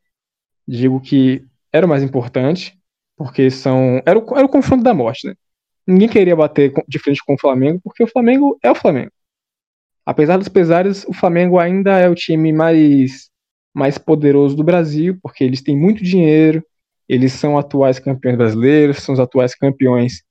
Digo 0.67 1.01
que 1.01 1.43
era 1.73 1.87
o 1.87 1.89
mais 1.89 2.03
importante, 2.03 2.77
porque 3.17 3.49
são 3.49 4.03
era 4.05 4.19
o, 4.19 4.37
era 4.37 4.45
o 4.45 4.49
confronto 4.49 4.83
da 4.83 4.93
morte. 4.93 5.27
Né? 5.27 5.33
Ninguém 5.87 6.07
queria 6.07 6.35
bater 6.35 6.71
de 6.87 6.99
frente 6.99 7.23
com 7.25 7.33
o 7.33 7.39
Flamengo, 7.39 7.81
porque 7.83 8.03
o 8.03 8.07
Flamengo 8.07 8.59
é 8.61 8.69
o 8.69 8.75
Flamengo. 8.75 9.11
Apesar 10.05 10.37
dos 10.37 10.47
pesares, 10.47 11.05
o 11.05 11.13
Flamengo 11.13 11.59
ainda 11.59 11.97
é 11.97 12.09
o 12.09 12.15
time 12.15 12.51
mais, 12.51 13.29
mais 13.73 13.97
poderoso 13.97 14.55
do 14.55 14.63
Brasil, 14.63 15.17
porque 15.21 15.43
eles 15.43 15.61
têm 15.61 15.77
muito 15.77 16.03
dinheiro, 16.03 16.63
eles 17.07 17.33
são 17.33 17.57
atuais 17.57 17.99
campeões 17.99 18.37
brasileiros, 18.37 18.97
são 18.97 19.13
os 19.13 19.19
atuais 19.19 19.53
campeões 19.53 20.23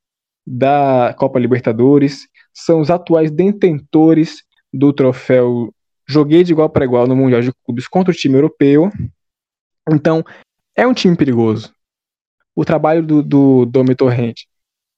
da 0.47 1.15
Copa 1.19 1.39
Libertadores, 1.39 2.27
são 2.53 2.81
os 2.81 2.91
atuais 2.91 3.31
detentores 3.31 4.43
do 4.73 4.93
troféu 4.93 5.73
Joguei 6.11 6.43
de 6.43 6.51
igual 6.51 6.69
para 6.69 6.85
igual 6.85 7.07
no 7.07 7.15
Mundial 7.15 7.41
de 7.41 7.53
Clubes 7.65 7.87
contra 7.87 8.13
o 8.13 8.17
time 8.17 8.35
europeu. 8.35 8.91
Então, 9.89 10.25
é 10.75 10.85
um 10.85 10.93
time 10.93 11.17
perigoso. 11.17 11.73
O 12.53 12.65
trabalho 12.65 13.01
do, 13.01 13.23
do 13.23 13.65
Domi 13.65 13.95
Torrente 13.95 14.49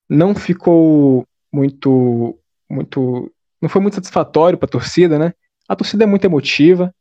não 0.09 0.35
ficou 0.35 1.27
muito, 1.53 2.39
muito, 2.67 3.31
não 3.63 3.69
foi 3.69 3.81
muito 3.81 3.95
satisfatório 3.95 4.59
para 4.59 4.67
a 4.67 4.71
torcida, 4.71 5.19
né? 5.19 5.33
A 5.69 5.77
torcida 5.77 6.03
é 6.03 6.07
muito 6.07 6.25
emotiva, 6.25 6.93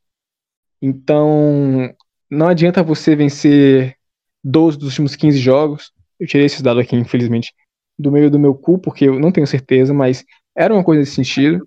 então 0.80 1.94
não 2.30 2.48
adianta 2.48 2.84
você 2.84 3.16
vencer 3.16 3.98
12 4.44 4.78
dos 4.78 4.90
últimos 4.90 5.16
15 5.16 5.40
jogos. 5.40 5.92
Eu 6.20 6.28
tirei 6.28 6.46
esses 6.46 6.62
dados 6.62 6.84
aqui, 6.84 6.96
infelizmente, 6.96 7.52
do 7.98 8.12
meio 8.12 8.30
do 8.30 8.40
meu 8.40 8.54
cu, 8.54 8.78
porque 8.78 9.06
eu 9.06 9.20
não 9.20 9.32
tenho 9.32 9.48
certeza, 9.48 9.94
mas 9.94 10.24
era 10.56 10.74
uma 10.74 10.84
coisa 10.84 11.00
nesse 11.00 11.16
sentido. 11.16 11.66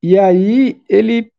E 0.00 0.18
aí 0.18 0.80
ele 0.88 1.32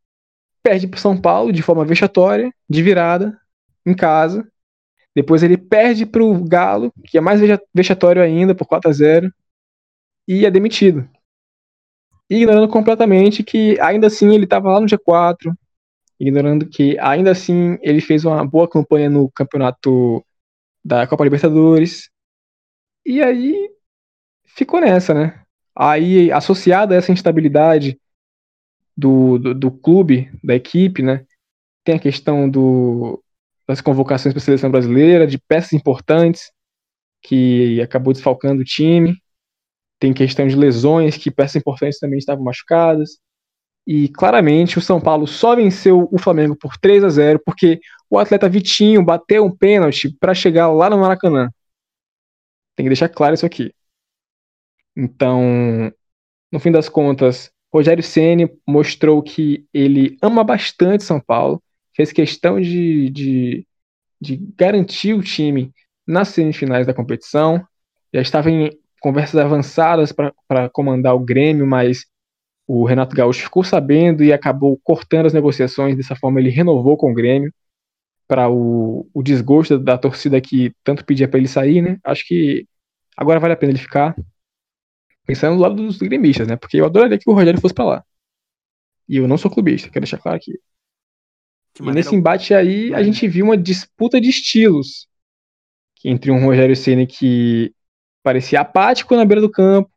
perde 0.62 0.88
para 0.88 1.00
São 1.00 1.20
Paulo 1.20 1.52
de 1.52 1.62
forma 1.62 1.86
vexatória, 1.86 2.54
de 2.70 2.84
virada, 2.84 3.38
em 3.86 3.94
casa. 3.94 4.48
Depois 5.16 5.44
ele 5.44 5.58
perde 5.58 6.06
para 6.06 6.24
o 6.24 6.44
Galo, 6.44 6.92
que 7.06 7.18
é 7.18 7.22
mais 7.22 7.39
vexatório 7.74 8.22
ainda, 8.22 8.56
por 8.56 8.66
4 8.66 8.89
a 8.89 8.94
0 8.94 9.34
e 10.28 10.46
é 10.46 10.52
demitido. 10.52 11.08
Ignorando 12.36 12.67
completamente 12.67 13.43
que 13.43 13.80
ainda 13.80 14.08
assim 14.08 14.34
ele 14.34 14.46
estava 14.46 14.72
lá 14.72 14.80
no 14.80 14.88
G4, 14.88 15.54
ignorando 16.19 16.67
que 16.67 16.98
ainda 17.00 17.32
assim 17.32 17.78
ele 17.82 18.02
fez 18.02 18.26
uma 18.26 18.46
boa 18.46 18.67
campanha 18.67 19.10
no 19.10 19.30
campeonato 19.32 20.24
da 20.84 21.06
Copa 21.08 21.24
Libertadores, 21.24 22.10
e 23.06 23.22
aí 23.22 23.69
ficou 24.46 24.80
nessa, 24.80 25.13
né? 25.13 25.43
Aí, 25.76 26.32
associada 26.32 26.93
a 26.96 26.98
essa 26.98 27.12
instabilidade 27.12 28.00
do, 28.96 29.38
do, 29.39 29.54
do 29.56 29.72
clube, 29.72 30.32
da 30.43 30.56
equipe, 30.56 31.02
né? 31.02 31.26
Tem 31.84 31.96
a 31.96 32.00
questão 32.00 32.50
do, 32.50 33.22
das 33.67 33.82
convocações 33.82 34.34
para 34.34 34.41
a 34.41 34.46
seleção 34.46 34.72
brasileira, 34.72 35.28
de 35.28 35.38
peças 35.38 35.74
importantes, 35.74 36.52
que 37.22 37.82
acabou 37.82 38.13
desfalcando 38.13 38.62
o 38.62 38.65
time. 38.65 39.17
Tem 40.04 40.12
questão 40.12 40.46
de 40.46 40.54
lesões, 40.58 41.16
que 41.16 41.32
peças 41.32 41.56
importantes 41.56 41.98
também 41.98 42.20
estavam 42.20 42.44
machucadas. 42.44 43.22
E 43.88 44.10
claramente 44.10 44.78
o 44.78 44.82
São 44.82 45.00
Paulo 45.00 45.26
só 45.26 45.56
venceu 45.56 46.10
o 46.12 46.20
Flamengo 46.20 46.58
por 46.58 46.76
3 46.76 47.06
a 47.06 47.10
0 47.10 47.42
porque 47.46 47.80
o 48.10 48.20
atleta 48.20 48.50
Vitinho 48.50 49.02
bateu 49.02 49.46
um 49.46 49.56
pênalti 49.56 50.13
para 50.20 50.34
chegar 50.34 50.70
lá 50.74 50.89
no 50.89 50.98
Maracanã. 50.98 51.50
Tem 52.76 52.84
que 52.84 52.89
deixar 52.89 53.08
claro 53.08 53.34
isso 53.34 53.46
aqui. 53.46 53.74
Então, 54.94 55.89
no 56.52 56.60
fim 56.60 56.70
das 56.70 56.89
contas, 56.89 57.50
Rogério 57.74 58.04
Ceni 58.04 58.52
mostrou 58.68 59.24
que 59.24 59.66
ele 59.74 60.18
ama 60.22 60.44
bastante 60.44 61.06
São 61.06 61.22
Paulo, 61.22 61.63
fez 61.96 62.12
questão 62.12 62.60
de, 62.60 63.10
de, 63.10 63.66
de 64.20 64.36
garantir 64.58 65.13
o 65.13 65.24
time 65.24 65.72
nas 66.06 66.28
semifinais 66.28 66.86
da 66.86 66.94
competição, 66.94 67.66
já 68.13 68.20
estava 68.20 68.52
em 68.52 68.70
conversas 69.04 69.36
avançadas 69.36 70.13
para 70.13 70.70
comandar 70.70 71.13
o 71.13 71.20
Grêmio, 71.20 71.68
mas 71.68 72.06
o 72.66 72.86
Renato 72.86 73.13
Gaúcho 73.13 73.44
ficou 73.44 73.62
sabendo 73.62 74.24
e 74.24 74.32
acabou 74.32 74.80
cortando 74.82 75.26
as 75.26 75.34
negociações. 75.34 75.98
Dessa 75.98 76.16
forma, 76.16 76.39
ele 76.39 76.50
renovou 76.50 76.96
com 76.96 77.12
o 77.12 77.13
Grêmio 77.13 77.54
para 78.26 78.50
o, 78.50 79.06
o 79.13 79.22
desgosto 79.22 79.78
da 79.78 79.98
torcida 79.98 80.39
que 80.39 80.74
tanto 80.86 81.04
pedia 81.04 81.28
para 81.28 81.38
ele 81.38 81.50
sair, 81.50 81.82
né? 81.82 82.00
Acho 82.02 82.26
que 82.26 82.66
agora 83.18 83.42
vale 83.42 83.54
a 83.54 83.58
pena 83.58 83.74
ele 83.74 83.80
ficar. 83.80 84.16
Pensando 85.26 85.58
do 85.58 85.62
lado 85.62 85.76
dos 85.76 85.98
gremistas, 85.98 86.48
né? 86.48 86.56
Porque 86.56 86.78
eu 86.78 86.86
adoraria 86.86 87.20
que 87.20 87.30
o 87.30 87.34
Rogério 87.34 87.60
fosse 87.60 87.74
para 87.74 87.86
lá. 87.86 88.06
E 89.08 89.18
eu 89.18 89.28
não 89.28 89.38
sou 89.38 89.52
clubista, 89.52 89.89
quero 89.89 90.04
deixar 90.06 90.18
claro 90.18 90.38
aqui. 90.38 90.58
e 91.78 91.92
nesse 91.92 92.16
embate 92.16 92.54
aí, 92.54 92.94
a 92.94 93.04
gente 93.04 93.28
viu 93.28 93.48
uma 93.48 93.58
disputa 93.58 94.20
de 94.22 94.30
estilos 94.30 95.10
entre 96.06 96.32
um 96.32 96.46
Rogério 96.46 96.76
Ceni 96.76 97.06
que 97.06 97.74
parecia 98.24 98.62
apático 98.62 99.16
na 99.16 99.26
beira 99.26 99.42
do 99.42 99.52
campo, 99.52 99.92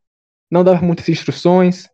não 0.50 0.64
dava 0.64 0.84
muitas 0.84 1.08
instruções, 1.08 1.88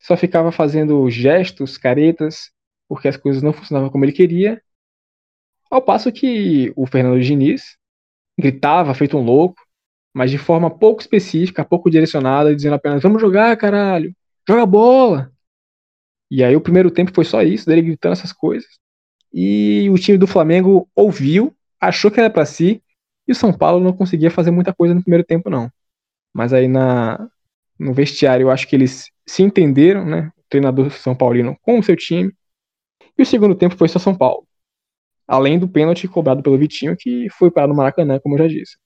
só 0.00 0.16
ficava 0.16 0.50
fazendo 0.50 1.08
gestos, 1.08 1.78
caretas, 1.78 2.50
porque 2.88 3.08
as 3.08 3.16
coisas 3.16 3.42
não 3.42 3.52
funcionavam 3.52 3.88
como 3.88 4.04
ele 4.04 4.12
queria. 4.12 4.60
Ao 5.70 5.80
passo 5.80 6.12
que 6.12 6.72
o 6.76 6.86
Fernando 6.86 7.20
Diniz 7.22 7.78
gritava 8.38 8.94
feito 8.94 9.16
um 9.16 9.22
louco, 9.22 9.56
mas 10.12 10.30
de 10.30 10.38
forma 10.38 10.68
pouco 10.70 11.00
específica, 11.00 11.64
pouco 11.64 11.88
direcionada, 11.88 12.54
dizendo 12.54 12.74
apenas: 12.74 13.02
vamos 13.02 13.20
jogar, 13.20 13.56
caralho, 13.56 14.14
joga 14.46 14.66
bola. 14.66 15.32
E 16.30 16.42
aí 16.42 16.56
o 16.56 16.60
primeiro 16.60 16.90
tempo 16.90 17.12
foi 17.14 17.24
só 17.24 17.42
isso, 17.42 17.66
dele 17.66 17.82
gritando 17.82 18.12
essas 18.12 18.32
coisas. 18.32 18.68
E 19.32 19.88
o 19.90 19.98
time 19.98 20.18
do 20.18 20.26
Flamengo 20.26 20.88
ouviu, 20.94 21.56
achou 21.80 22.10
que 22.10 22.20
era 22.20 22.28
para 22.28 22.44
si, 22.44 22.82
e 23.26 23.32
o 23.32 23.34
São 23.34 23.52
Paulo 23.52 23.82
não 23.82 23.92
conseguia 23.92 24.30
fazer 24.30 24.50
muita 24.50 24.74
coisa 24.74 24.94
no 24.94 25.02
primeiro 25.02 25.24
tempo, 25.24 25.48
não. 25.48 25.70
Mas 26.32 26.52
aí 26.52 26.66
na, 26.66 27.28
no 27.78 27.92
vestiário 27.92 28.44
eu 28.44 28.50
acho 28.50 28.66
que 28.68 28.76
eles 28.76 29.10
se 29.26 29.42
entenderam, 29.42 30.04
né? 30.04 30.32
O 30.36 30.42
treinador 30.48 30.90
São 30.90 31.14
Paulino 31.14 31.56
com 31.62 31.78
o 31.78 31.82
seu 31.82 31.96
time. 31.96 32.32
E 33.16 33.22
o 33.22 33.26
segundo 33.26 33.54
tempo 33.54 33.76
foi 33.76 33.88
só 33.88 33.98
São 33.98 34.16
Paulo. 34.16 34.46
Além 35.26 35.58
do 35.58 35.68
pênalti 35.68 36.08
cobrado 36.08 36.42
pelo 36.42 36.58
Vitinho, 36.58 36.96
que 36.96 37.28
foi 37.30 37.50
para 37.50 37.66
no 37.66 37.74
Maracanã, 37.74 38.18
como 38.18 38.34
eu 38.34 38.40
já 38.40 38.48
disse. 38.48 38.76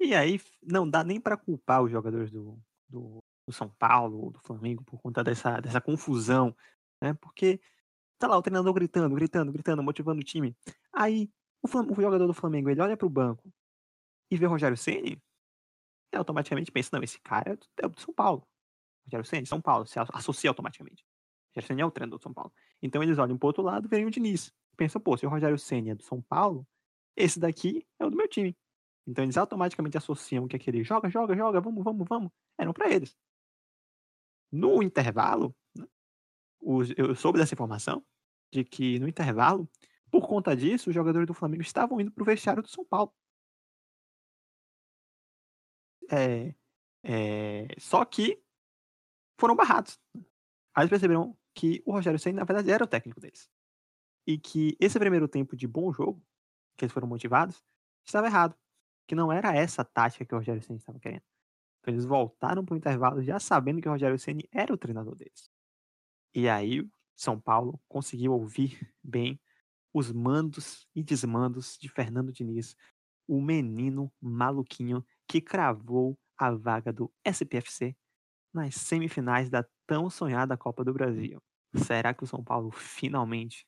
E 0.00 0.14
aí 0.14 0.40
não 0.62 0.88
dá 0.88 1.02
nem 1.02 1.20
para 1.20 1.36
culpar 1.36 1.82
os 1.82 1.90
jogadores 1.90 2.30
do, 2.30 2.58
do, 2.88 3.18
do, 3.46 3.52
São 3.52 3.70
Paulo, 3.78 4.30
do 4.30 4.40
Flamengo, 4.40 4.84
por 4.84 5.00
conta 5.00 5.24
dessa, 5.24 5.60
dessa 5.60 5.80
confusão, 5.80 6.54
né? 7.00 7.14
Porque 7.14 7.60
tá 8.18 8.28
lá 8.28 8.36
o 8.36 8.42
treinador 8.42 8.72
gritando, 8.74 9.14
gritando, 9.14 9.50
gritando, 9.50 9.82
motivando 9.82 10.20
o 10.20 10.24
time. 10.24 10.54
Aí 10.92 11.30
o, 11.64 11.92
o 11.92 12.02
jogador 12.02 12.26
do 12.26 12.34
Flamengo, 12.34 12.70
ele 12.70 12.80
olha 12.80 12.96
pro 12.96 13.08
banco 13.08 13.52
e 14.30 14.36
vê 14.36 14.46
o 14.46 14.50
Rogério 14.50 14.76
Ceni, 14.76 15.20
automaticamente 16.14 16.70
pensa, 16.70 16.90
não, 16.92 17.02
esse 17.02 17.20
cara 17.20 17.58
é 17.78 17.88
do 17.88 18.00
São 18.00 18.14
Paulo. 18.14 18.46
Rogério 19.06 19.24
Ceni, 19.24 19.46
São 19.46 19.60
Paulo, 19.60 19.86
se 19.86 19.98
associa 19.98 20.50
automaticamente. 20.50 21.04
Rogério 21.50 21.68
Ceni 21.68 21.82
é 21.82 21.86
o 21.86 21.90
treinador 21.90 22.18
do 22.18 22.22
São 22.22 22.32
Paulo. 22.32 22.52
Então 22.82 23.02
eles 23.02 23.18
olham 23.18 23.36
pro 23.36 23.48
outro 23.48 23.62
lado 23.62 23.88
veem 23.88 24.06
o 24.06 24.10
Diniz. 24.10 24.52
Pensam, 24.76 25.00
pô, 25.00 25.16
se 25.16 25.26
o 25.26 25.28
Rogério 25.28 25.58
Ceni 25.58 25.90
é 25.90 25.94
do 25.94 26.02
São 26.02 26.20
Paulo, 26.20 26.66
esse 27.16 27.38
daqui 27.38 27.86
é 27.98 28.04
o 28.04 28.10
do 28.10 28.16
meu 28.16 28.28
time. 28.28 28.56
Então 29.06 29.24
eles 29.24 29.36
automaticamente 29.36 29.96
associam 29.96 30.48
que 30.48 30.56
aquele 30.56 30.82
joga, 30.82 31.08
joga, 31.10 31.36
joga, 31.36 31.60
vamos, 31.60 31.84
vamos, 31.84 32.06
vamos, 32.08 32.30
eram 32.58 32.72
para 32.72 32.90
eles. 32.90 33.16
No 34.50 34.82
intervalo, 34.82 35.54
né, 35.76 35.86
eu 36.96 37.14
soube 37.14 37.38
dessa 37.38 37.54
informação, 37.54 38.04
de 38.52 38.64
que 38.64 38.98
no 38.98 39.08
intervalo, 39.08 39.68
por 40.14 40.28
conta 40.28 40.54
disso, 40.54 40.90
os 40.90 40.94
jogadores 40.94 41.26
do 41.26 41.34
Flamengo 41.34 41.62
estavam 41.62 42.00
indo 42.00 42.12
pro 42.12 42.24
vestiário 42.24 42.62
do 42.62 42.68
São 42.68 42.84
Paulo. 42.84 43.12
É, 46.08 46.54
é, 47.02 47.66
só 47.80 48.04
que 48.04 48.40
foram 49.36 49.56
barrados. 49.56 49.98
Aí 50.72 50.82
eles 50.82 50.90
perceberam 50.90 51.36
que 51.52 51.82
o 51.84 51.90
Rogério 51.90 52.20
Senna, 52.20 52.38
na 52.38 52.44
verdade, 52.44 52.70
era 52.70 52.84
o 52.84 52.86
técnico 52.86 53.20
deles. 53.20 53.50
E 54.24 54.38
que 54.38 54.76
esse 54.78 55.00
primeiro 55.00 55.26
tempo 55.26 55.56
de 55.56 55.66
bom 55.66 55.92
jogo, 55.92 56.24
que 56.76 56.84
eles 56.84 56.92
foram 56.92 57.08
motivados, 57.08 57.64
estava 58.06 58.28
errado. 58.28 58.56
Que 59.08 59.16
não 59.16 59.32
era 59.32 59.52
essa 59.52 59.84
tática 59.84 60.24
que 60.24 60.32
o 60.32 60.38
Rogério 60.38 60.62
Senna 60.62 60.78
estava 60.78 61.00
querendo. 61.00 61.24
Então 61.80 61.92
eles 61.92 62.04
voltaram 62.04 62.64
para 62.64 62.74
o 62.74 62.76
intervalo 62.76 63.20
já 63.20 63.40
sabendo 63.40 63.82
que 63.82 63.88
o 63.88 63.90
Rogério 63.90 64.16
Senna 64.16 64.42
era 64.52 64.72
o 64.72 64.78
treinador 64.78 65.16
deles. 65.16 65.50
E 66.32 66.48
aí 66.48 66.88
São 67.16 67.40
Paulo 67.40 67.82
conseguiu 67.88 68.32
ouvir 68.32 68.94
bem 69.02 69.40
os 69.94 70.10
mandos 70.10 70.88
e 70.92 71.04
desmandos 71.04 71.78
de 71.78 71.88
Fernando 71.88 72.32
Diniz, 72.32 72.76
o 73.28 73.40
menino 73.40 74.12
maluquinho 74.20 75.06
que 75.26 75.40
cravou 75.40 76.18
a 76.36 76.50
vaga 76.50 76.92
do 76.92 77.10
SPFC 77.24 77.96
nas 78.52 78.74
semifinais 78.74 79.48
da 79.48 79.64
tão 79.86 80.10
sonhada 80.10 80.56
Copa 80.56 80.84
do 80.84 80.92
Brasil. 80.92 81.40
Será 81.76 82.12
que 82.12 82.24
o 82.24 82.26
São 82.26 82.42
Paulo 82.42 82.72
finalmente 82.72 83.66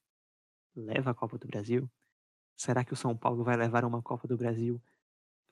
leva 0.74 1.12
a 1.12 1.14
Copa 1.14 1.38
do 1.38 1.46
Brasil? 1.46 1.88
Será 2.56 2.84
que 2.84 2.92
o 2.92 2.96
São 2.96 3.16
Paulo 3.16 3.44
vai 3.44 3.56
levar 3.56 3.84
uma 3.84 4.02
Copa 4.02 4.26
do 4.26 4.36
Brasil 4.36 4.82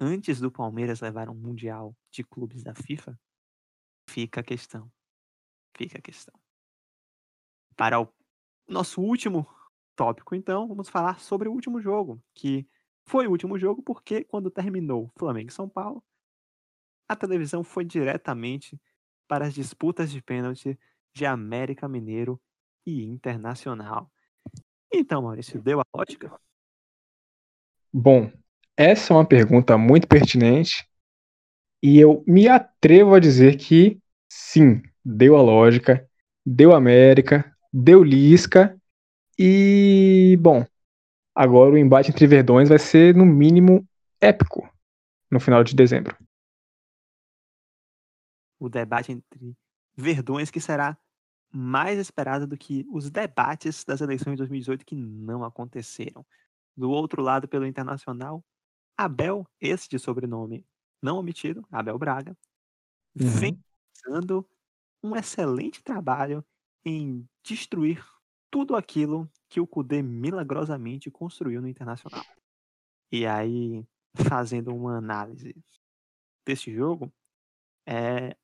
antes 0.01 0.41
do 0.41 0.51
Palmeiras 0.51 1.01
levar 1.01 1.29
um 1.29 1.35
Mundial 1.35 1.97
de 2.11 2.25
clubes 2.25 2.65
da 2.65 2.75
FIFA? 2.75 3.19
Fica 4.09 4.41
a 4.41 4.45
questão. 4.45 4.91
Fica 5.77 5.99
a 5.99 6.03
questão. 6.03 6.35
Para 7.77 8.01
o 8.01 8.13
nosso 8.69 9.01
último 9.01 9.47
tópico, 9.95 10.35
então, 10.35 10.69
vamos 10.69 10.89
falar 10.89 11.21
sobre 11.21 11.49
o 11.49 11.53
último 11.53 11.81
jogo, 11.81 12.23
que 12.35 12.67
foi 13.07 13.27
o 13.27 13.31
último 13.31 13.59
jogo 13.59 13.83
porque 13.83 14.25
quando 14.25 14.51
terminou 14.51 15.11
Flamengo 15.17 15.51
e 15.51 15.53
São 15.53 15.69
Paulo, 15.69 16.03
a 17.09 17.15
televisão 17.15 17.63
foi 17.63 17.85
diretamente 17.85 18.81
para 19.29 19.47
as 19.47 19.55
disputas 19.55 20.11
de 20.11 20.23
pênalti 20.23 20.79
de 21.13 21.27
América 21.27 21.89
Mineiro 21.89 22.41
e 22.87 23.05
Internacional. 23.05 24.11
Então, 24.93 25.23
Maurício, 25.23 25.61
deu 25.61 25.81
a 25.81 25.85
lógica? 25.95 26.33
Bom, 27.93 28.31
essa 28.77 29.13
é 29.13 29.17
uma 29.17 29.27
pergunta 29.27 29.79
muito 29.79 30.09
pertinente 30.09 30.89
e 31.83 31.99
eu 31.99 32.25
me 32.27 32.49
atrevo 32.49 33.15
a 33.15 33.21
dizer 33.21 33.57
que 33.57 34.01
sim, 34.29 34.83
deu 35.05 35.37
a 35.37 35.43
lógica, 35.43 36.09
deu 36.45 36.75
América, 36.75 37.55
deu 37.73 38.03
Lisca 38.03 38.81
e, 39.39 40.37
bom, 40.41 40.65
agora 41.35 41.73
o 41.73 41.79
embate 41.79 42.11
entre 42.11 42.27
Verdões 42.27 42.69
vai 42.69 42.79
ser 42.79 43.15
no 43.15 43.27
mínimo 43.27 43.87
épico 44.21 44.69
no 45.31 45.41
final 45.41 45.65
de 45.65 45.75
dezembro 45.75 46.17
o 48.65 48.69
debate 48.69 49.13
entre 49.13 49.57
verdões 49.95 50.51
que 50.51 50.61
será 50.61 50.97
mais 51.53 51.99
esperado 51.99 52.47
do 52.47 52.57
que 52.57 52.87
os 52.91 53.11
debates 53.11 53.85
das 53.85 54.01
eleições 54.01 54.33
de 54.33 54.39
2018 54.39 54.85
que 54.85 54.97
não 54.97 55.45
aconteceram. 55.45 56.27
Do 56.77 56.91
outro 56.91 57.23
lado, 57.23 57.47
pelo 57.47 57.67
Internacional, 57.67 58.45
Abel, 58.97 59.47
esse 59.61 59.89
de 59.89 59.99
sobrenome 59.99 60.67
não 61.01 61.19
omitido, 61.19 61.65
Abel 61.71 61.99
Braga, 61.99 62.37
uhum. 63.15 63.29
vem 63.29 63.65
fazendo 64.03 64.49
um 65.03 65.15
excelente 65.15 65.83
trabalho 65.83 66.45
em 66.85 67.29
destruir 67.43 68.05
tudo 68.55 68.77
aquilo 68.77 69.29
que 69.49 69.59
o 69.59 69.67
Cudê 69.67 70.01
milagrosamente 70.01 71.11
construiu 71.11 71.61
no 71.61 71.67
Internacional. 71.67 72.25
E 73.11 73.27
aí, 73.27 73.85
fazendo 74.29 74.73
uma 74.73 74.97
análise 74.97 75.57
desse 76.47 76.73
jogo, 76.73 77.13
é, 77.85 78.37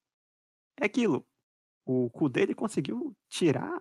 é 0.80 0.84
aquilo. 0.84 1.24
O 1.86 2.10
cu 2.10 2.28
dele 2.28 2.56
conseguiu 2.56 3.16
tirar 3.28 3.80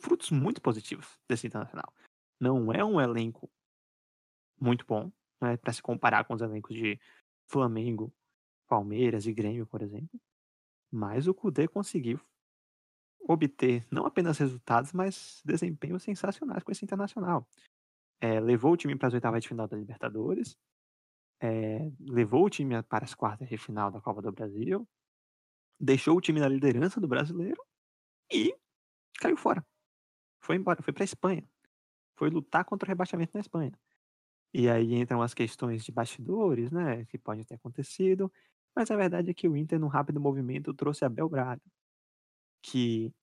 frutos 0.00 0.30
muito 0.30 0.62
positivos 0.62 1.20
desse 1.28 1.46
internacional. 1.46 1.92
Não 2.40 2.72
é 2.72 2.82
um 2.82 2.98
elenco 2.98 3.50
muito 4.58 4.86
bom, 4.86 5.12
né, 5.42 5.58
para 5.58 5.74
se 5.74 5.82
comparar 5.82 6.24
com 6.24 6.32
os 6.32 6.40
elencos 6.40 6.74
de 6.74 6.98
Flamengo, 7.50 8.10
Palmeiras 8.66 9.26
e 9.26 9.34
Grêmio, 9.34 9.66
por 9.66 9.82
exemplo. 9.82 10.18
Mas 10.90 11.26
o 11.26 11.34
Kudê 11.34 11.68
conseguiu 11.68 12.18
obter 13.26 13.86
não 13.90 14.06
apenas 14.06 14.38
resultados, 14.38 14.92
mas 14.92 15.40
desempenhos 15.44 16.02
sensacionais 16.02 16.62
com 16.62 16.70
esse 16.70 16.84
internacional. 16.84 17.46
É, 18.20 18.40
levou 18.40 18.72
o 18.72 18.76
time 18.76 18.96
para 18.96 19.08
as 19.08 19.14
oitavas 19.14 19.42
de 19.42 19.48
final 19.48 19.66
da 19.66 19.76
Libertadores, 19.76 20.56
é, 21.40 21.90
levou 22.00 22.44
o 22.44 22.50
time 22.50 22.82
para 22.82 23.04
as 23.04 23.14
quartas 23.14 23.48
de 23.48 23.58
final 23.58 23.90
da 23.90 24.00
Copa 24.00 24.22
do 24.22 24.32
Brasil, 24.32 24.86
deixou 25.78 26.16
o 26.16 26.20
time 26.20 26.40
na 26.40 26.48
liderança 26.48 27.00
do 27.00 27.08
brasileiro 27.08 27.62
e 28.32 28.54
caiu 29.20 29.36
fora. 29.36 29.64
Foi 30.40 30.56
embora, 30.56 30.82
foi 30.82 30.92
para 30.92 31.02
a 31.02 31.04
Espanha. 31.04 31.46
Foi 32.16 32.30
lutar 32.30 32.64
contra 32.64 32.86
o 32.86 32.88
rebaixamento 32.88 33.32
na 33.34 33.40
Espanha. 33.40 33.72
E 34.52 34.68
aí 34.68 34.94
entram 34.94 35.20
as 35.20 35.34
questões 35.34 35.84
de 35.84 35.90
bastidores, 35.90 36.70
né, 36.70 37.04
que 37.06 37.18
podem 37.18 37.44
ter 37.44 37.56
acontecido. 37.56 38.32
Mas 38.74 38.90
a 38.90 38.96
verdade 38.96 39.30
é 39.30 39.34
que 39.34 39.48
o 39.48 39.56
Inter, 39.56 39.78
num 39.80 39.88
rápido 39.88 40.20
movimento, 40.20 40.72
trouxe 40.72 41.04
Abel 41.04 41.28
Braga, 41.28 41.62
que 42.64 43.14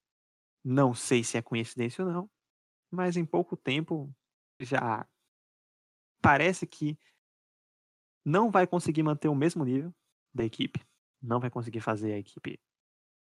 não 0.64 0.94
sei 0.94 1.24
se 1.24 1.36
é 1.36 1.42
coincidência 1.42 2.04
ou 2.04 2.12
não, 2.12 2.30
mas 2.88 3.16
em 3.16 3.26
pouco 3.26 3.56
tempo 3.56 4.14
já 4.60 5.04
parece 6.20 6.64
que 6.64 6.96
não 8.24 8.52
vai 8.52 8.68
conseguir 8.68 9.02
manter 9.02 9.26
o 9.26 9.34
mesmo 9.34 9.64
nível 9.64 9.92
da 10.32 10.44
equipe, 10.44 10.80
não 11.20 11.40
vai 11.40 11.50
conseguir 11.50 11.80
fazer 11.80 12.12
a 12.12 12.18
equipe 12.18 12.60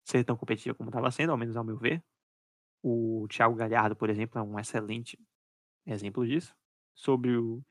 ser 0.03 0.23
tão 0.23 0.35
competitiva 0.35 0.73
como 0.73 0.89
estava 0.89 1.11
sendo, 1.11 1.31
ao 1.31 1.37
menos 1.37 1.55
ao 1.55 1.63
meu 1.63 1.77
ver. 1.77 2.03
O 2.81 3.27
Thiago 3.29 3.53
Galhardo, 3.55 3.95
por 3.95 4.09
exemplo, 4.09 4.39
é 4.39 4.41
um 4.41 4.57
excelente 4.57 5.19
exemplo 5.85 6.25
disso. 6.25 6.55
Sobre 6.95 7.37
o, 7.37 7.63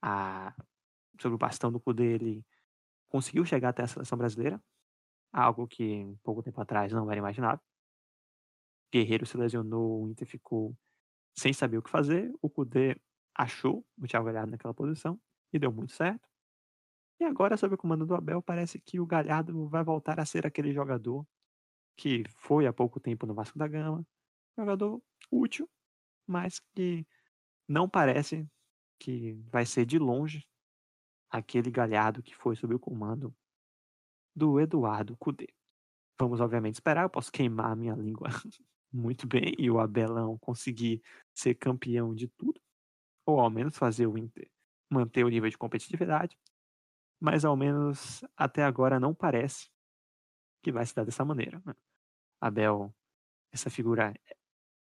a, 0.00 0.54
sobre 1.20 1.34
o 1.34 1.38
bastão 1.38 1.70
do 1.70 1.78
poder, 1.78 2.22
ele 2.22 2.42
conseguiu 3.10 3.44
chegar 3.44 3.68
até 3.68 3.82
a 3.82 3.86
seleção 3.86 4.16
brasileira, 4.16 4.62
algo 5.30 5.66
que 5.68 6.16
pouco 6.22 6.42
tempo 6.42 6.58
atrás 6.62 6.90
não 6.90 7.10
era 7.10 7.18
imaginável. 7.18 7.60
Guerreiro 8.92 9.24
se 9.24 9.36
lesionou, 9.36 10.04
o 10.04 10.10
Inter 10.10 10.28
ficou 10.28 10.76
sem 11.36 11.52
saber 11.52 11.78
o 11.78 11.82
que 11.82 11.90
fazer. 11.90 12.32
O 12.42 12.50
Cudê 12.50 12.96
achou 13.34 13.84
o 13.98 14.06
Thiago 14.06 14.26
Galhardo 14.26 14.50
naquela 14.50 14.74
posição 14.74 15.18
e 15.52 15.58
deu 15.58 15.72
muito 15.72 15.92
certo. 15.92 16.28
E 17.18 17.24
agora, 17.24 17.56
sob 17.56 17.74
o 17.74 17.78
comando 17.78 18.04
do 18.04 18.14
Abel, 18.14 18.42
parece 18.42 18.80
que 18.80 19.00
o 19.00 19.06
Galhardo 19.06 19.68
vai 19.68 19.82
voltar 19.82 20.20
a 20.20 20.26
ser 20.26 20.46
aquele 20.46 20.72
jogador 20.72 21.26
que 21.96 22.24
foi 22.36 22.66
há 22.66 22.72
pouco 22.72 22.98
tempo 23.00 23.26
no 23.26 23.34
Vasco 23.34 23.58
da 23.58 23.68
Gama. 23.68 24.04
Jogador 24.58 25.00
útil, 25.30 25.68
mas 26.26 26.60
que 26.74 27.06
não 27.68 27.88
parece 27.88 28.46
que 28.98 29.34
vai 29.50 29.64
ser 29.64 29.86
de 29.86 29.98
longe 29.98 30.46
aquele 31.30 31.70
Galhardo 31.70 32.22
que 32.22 32.34
foi 32.34 32.54
sob 32.56 32.74
o 32.74 32.78
comando 32.78 33.34
do 34.34 34.60
Eduardo 34.60 35.16
Cudê. 35.16 35.48
Vamos, 36.18 36.40
obviamente, 36.40 36.74
esperar. 36.74 37.04
Eu 37.04 37.10
posso 37.10 37.32
queimar 37.32 37.72
a 37.72 37.76
minha 37.76 37.94
língua 37.94 38.28
muito 38.92 39.26
bem 39.26 39.54
e 39.58 39.70
o 39.70 39.78
Abelão 39.80 40.38
conseguir 40.38 41.02
ser 41.34 41.54
campeão 41.54 42.14
de 42.14 42.28
tudo, 42.28 42.60
ou 43.26 43.40
ao 43.40 43.50
menos 43.50 43.76
fazer 43.76 44.06
o 44.06 44.18
Inter 44.18 44.50
manter 44.90 45.24
o 45.24 45.28
nível 45.28 45.48
de 45.48 45.56
competitividade 45.56 46.36
mas 47.22 47.44
ao 47.44 47.56
menos 47.56 48.24
até 48.36 48.64
agora 48.64 48.98
não 48.98 49.14
parece 49.14 49.70
que 50.60 50.72
vai 50.72 50.84
se 50.84 50.92
dar 50.92 51.04
dessa 51.04 51.24
maneira. 51.24 51.62
Né? 51.64 51.72
Abel, 52.40 52.92
essa 53.52 53.70
figura 53.70 54.12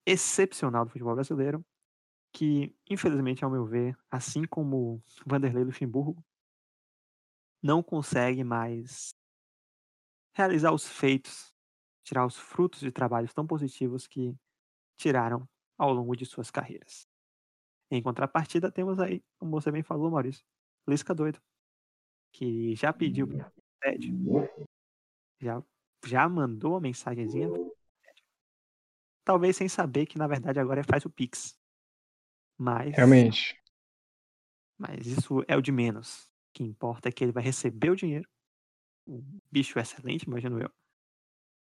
excepcional 0.08 0.84
do 0.84 0.90
futebol 0.90 1.14
brasileiro, 1.14 1.64
que 2.34 2.76
infelizmente, 2.90 3.46
ao 3.46 3.52
meu 3.52 3.64
ver, 3.64 3.96
assim 4.10 4.44
como 4.46 5.04
Vanderlei 5.24 5.64
Luxemburgo, 5.64 6.26
não 7.62 7.84
consegue 7.84 8.44
mais 8.44 9.14
realizar 10.34 10.72
os 10.72 10.88
feitos, 10.88 11.54
tirar 12.04 12.26
os 12.26 12.38
frutos 12.38 12.80
de 12.80 12.92
trabalhos 12.92 13.34
tão 13.34 13.46
positivos 13.46 14.08
que 14.08 14.36
tiraram 14.98 15.48
ao 15.78 15.94
longo 15.94 16.16
de 16.16 16.26
suas 16.26 16.52
carreiras. 16.52 17.08
Em 17.90 18.02
contrapartida, 18.02 18.72
temos 18.72 19.00
aí, 19.00 19.24
como 19.38 19.52
você 19.52 19.72
bem 19.72 19.84
falou, 19.84 20.10
Maurício, 20.10 20.46
Lisca 20.88 21.14
doido 21.14 21.42
que 22.32 22.76
já 22.76 22.94
pediu 22.94 23.28
Ted, 23.82 24.12
já, 25.40 25.62
já 26.06 26.30
mandou 26.30 26.78
a 26.78 26.82
mensagenzinha, 26.82 27.50
talvez 29.24 29.58
sem 29.58 29.68
saber 29.68 30.06
que 30.06 30.18
na 30.18 30.28
verdade 30.28 30.60
agora 30.60 30.84
faz 30.84 31.06
o 31.06 31.10
Pix. 31.10 31.60
Mas. 32.58 32.96
Realmente. 32.96 33.60
Mas 34.78 35.06
isso 35.06 35.44
é 35.48 35.56
o 35.56 35.62
de 35.62 35.72
menos. 35.72 36.24
O 36.24 36.54
que 36.54 36.64
importa 36.64 37.10
é 37.10 37.12
que 37.12 37.24
ele 37.24 37.32
vai 37.32 37.44
receber 37.44 37.90
o 37.90 37.96
dinheiro. 37.96 38.28
Um 39.08 39.40
bicho 39.52 39.80
excelente, 39.80 40.24
imagino 40.24 40.60
eu. 40.60 40.72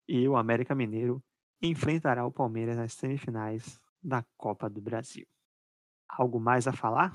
E 0.07 0.27
o 0.27 0.37
América 0.37 0.73
Mineiro 0.73 1.21
enfrentará 1.61 2.25
o 2.25 2.31
Palmeiras 2.31 2.77
nas 2.77 2.93
semifinais 2.93 3.79
da 4.01 4.23
Copa 4.37 4.69
do 4.69 4.79
Brasil. 4.79 5.25
Algo 6.07 6.39
mais 6.39 6.67
a 6.67 6.71
falar? 6.71 7.13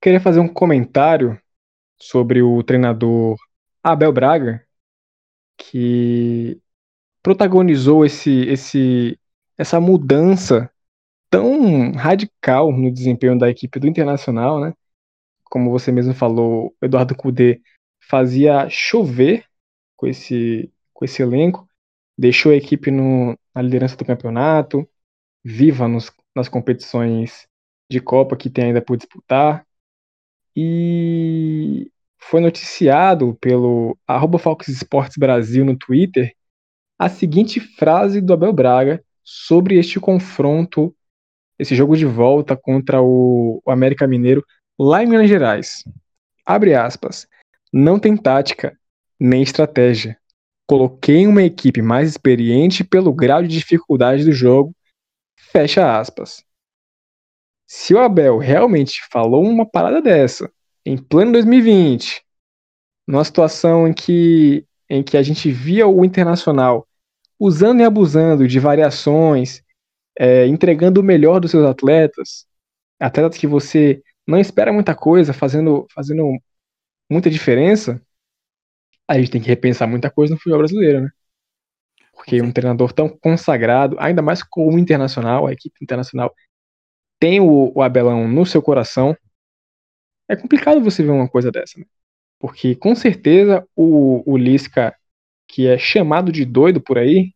Queria 0.00 0.20
fazer 0.20 0.40
um 0.40 0.48
comentário 0.48 1.40
sobre 2.00 2.42
o 2.42 2.62
treinador 2.62 3.36
Abel 3.82 4.12
Braga, 4.12 4.66
que 5.56 6.60
protagonizou 7.22 8.04
esse, 8.04 8.46
esse, 8.46 9.18
essa 9.56 9.80
mudança 9.80 10.70
tão 11.30 11.92
radical 11.92 12.72
no 12.72 12.92
desempenho 12.92 13.38
da 13.38 13.48
equipe 13.48 13.78
do 13.78 13.86
Internacional, 13.86 14.60
né? 14.60 14.74
Como 15.44 15.70
você 15.70 15.92
mesmo 15.92 16.14
falou, 16.14 16.74
Eduardo 16.82 17.14
Cudê 17.14 17.60
fazia 18.00 18.68
chover 18.68 19.46
com 20.02 20.08
esse, 20.08 20.68
com 20.92 21.04
esse 21.04 21.22
elenco, 21.22 21.64
deixou 22.18 22.50
a 22.50 22.56
equipe 22.56 22.90
no, 22.90 23.38
na 23.54 23.62
liderança 23.62 23.96
do 23.96 24.04
campeonato, 24.04 24.88
viva 25.44 25.86
nos, 25.86 26.10
nas 26.34 26.48
competições 26.48 27.46
de 27.88 28.00
Copa 28.00 28.36
que 28.36 28.50
tem 28.50 28.64
ainda 28.64 28.82
por 28.82 28.96
disputar, 28.96 29.64
e 30.56 31.88
foi 32.18 32.40
noticiado 32.40 33.38
pelo 33.40 33.96
arroba 34.04 34.40
Fox 34.40 34.66
Sports 34.66 35.16
Brasil 35.16 35.64
no 35.64 35.76
Twitter 35.76 36.34
a 36.98 37.08
seguinte 37.08 37.60
frase 37.60 38.20
do 38.20 38.32
Abel 38.32 38.52
Braga 38.52 39.04
sobre 39.22 39.78
este 39.78 40.00
confronto, 40.00 40.92
esse 41.56 41.76
jogo 41.76 41.96
de 41.96 42.04
volta 42.04 42.56
contra 42.56 43.00
o, 43.00 43.62
o 43.64 43.70
América 43.70 44.08
Mineiro 44.08 44.44
lá 44.76 45.00
em 45.00 45.06
Minas 45.06 45.28
Gerais. 45.28 45.84
Abre 46.44 46.74
aspas. 46.74 47.28
Não 47.72 48.00
tem 48.00 48.16
tática, 48.16 48.76
nem 49.22 49.42
estratégia. 49.42 50.18
Coloquei 50.66 51.26
uma 51.26 51.42
equipe 51.42 51.80
mais 51.80 52.10
experiente 52.10 52.82
pelo 52.82 53.12
grau 53.12 53.42
de 53.42 53.48
dificuldade 53.48 54.24
do 54.24 54.32
jogo. 54.32 54.74
Fecha 55.36 55.98
aspas. 55.98 56.44
Se 57.66 57.94
o 57.94 58.00
Abel 58.00 58.38
realmente 58.38 59.00
falou 59.10 59.44
uma 59.44 59.64
parada 59.64 60.02
dessa 60.02 60.50
em 60.84 60.98
pleno 60.98 61.32
2020, 61.32 62.24
numa 63.06 63.24
situação 63.24 63.86
em 63.86 63.92
que, 63.92 64.66
em 64.90 65.02
que 65.02 65.16
a 65.16 65.22
gente 65.22 65.50
via 65.52 65.86
o 65.86 66.04
Internacional 66.04 66.86
usando 67.38 67.80
e 67.80 67.84
abusando 67.84 68.46
de 68.48 68.58
variações, 68.58 69.62
é, 70.18 70.46
entregando 70.46 71.00
o 71.00 71.04
melhor 71.04 71.40
dos 71.40 71.52
seus 71.52 71.64
atletas, 71.64 72.46
atletas 73.00 73.38
que 73.38 73.46
você 73.46 74.02
não 74.26 74.38
espera 74.38 74.72
muita 74.72 74.94
coisa, 74.94 75.32
fazendo, 75.32 75.86
fazendo 75.94 76.38
muita 77.10 77.30
diferença, 77.30 78.00
a 79.12 79.18
gente 79.18 79.30
tem 79.30 79.42
que 79.42 79.48
repensar 79.48 79.86
muita 79.86 80.10
coisa 80.10 80.32
no 80.32 80.38
futebol 80.38 80.58
brasileiro, 80.60 81.02
né? 81.02 81.10
Porque 82.14 82.40
um 82.40 82.50
treinador 82.50 82.92
tão 82.92 83.08
consagrado, 83.08 83.96
ainda 84.00 84.22
mais 84.22 84.42
como 84.42 84.76
o 84.76 84.78
internacional, 84.78 85.46
a 85.46 85.52
equipe 85.52 85.76
internacional 85.82 86.34
tem 87.20 87.38
o, 87.38 87.70
o 87.74 87.82
Abelão 87.82 88.26
no 88.26 88.46
seu 88.46 88.62
coração, 88.62 89.14
é 90.28 90.34
complicado 90.34 90.82
você 90.82 91.02
ver 91.02 91.10
uma 91.10 91.28
coisa 91.28 91.50
dessa, 91.50 91.78
né? 91.78 91.84
Porque 92.38 92.74
com 92.74 92.94
certeza 92.94 93.66
o, 93.76 94.22
o 94.30 94.36
Lisca, 94.36 94.96
que 95.46 95.66
é 95.66 95.76
chamado 95.76 96.32
de 96.32 96.44
doido 96.46 96.80
por 96.80 96.96
aí, 96.96 97.34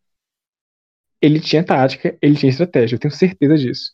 ele 1.21 1.39
tinha 1.39 1.63
tática, 1.63 2.17
ele 2.21 2.35
tinha 2.35 2.49
estratégia, 2.49 2.95
eu 2.95 2.99
tenho 2.99 3.13
certeza 3.13 3.55
disso. 3.55 3.91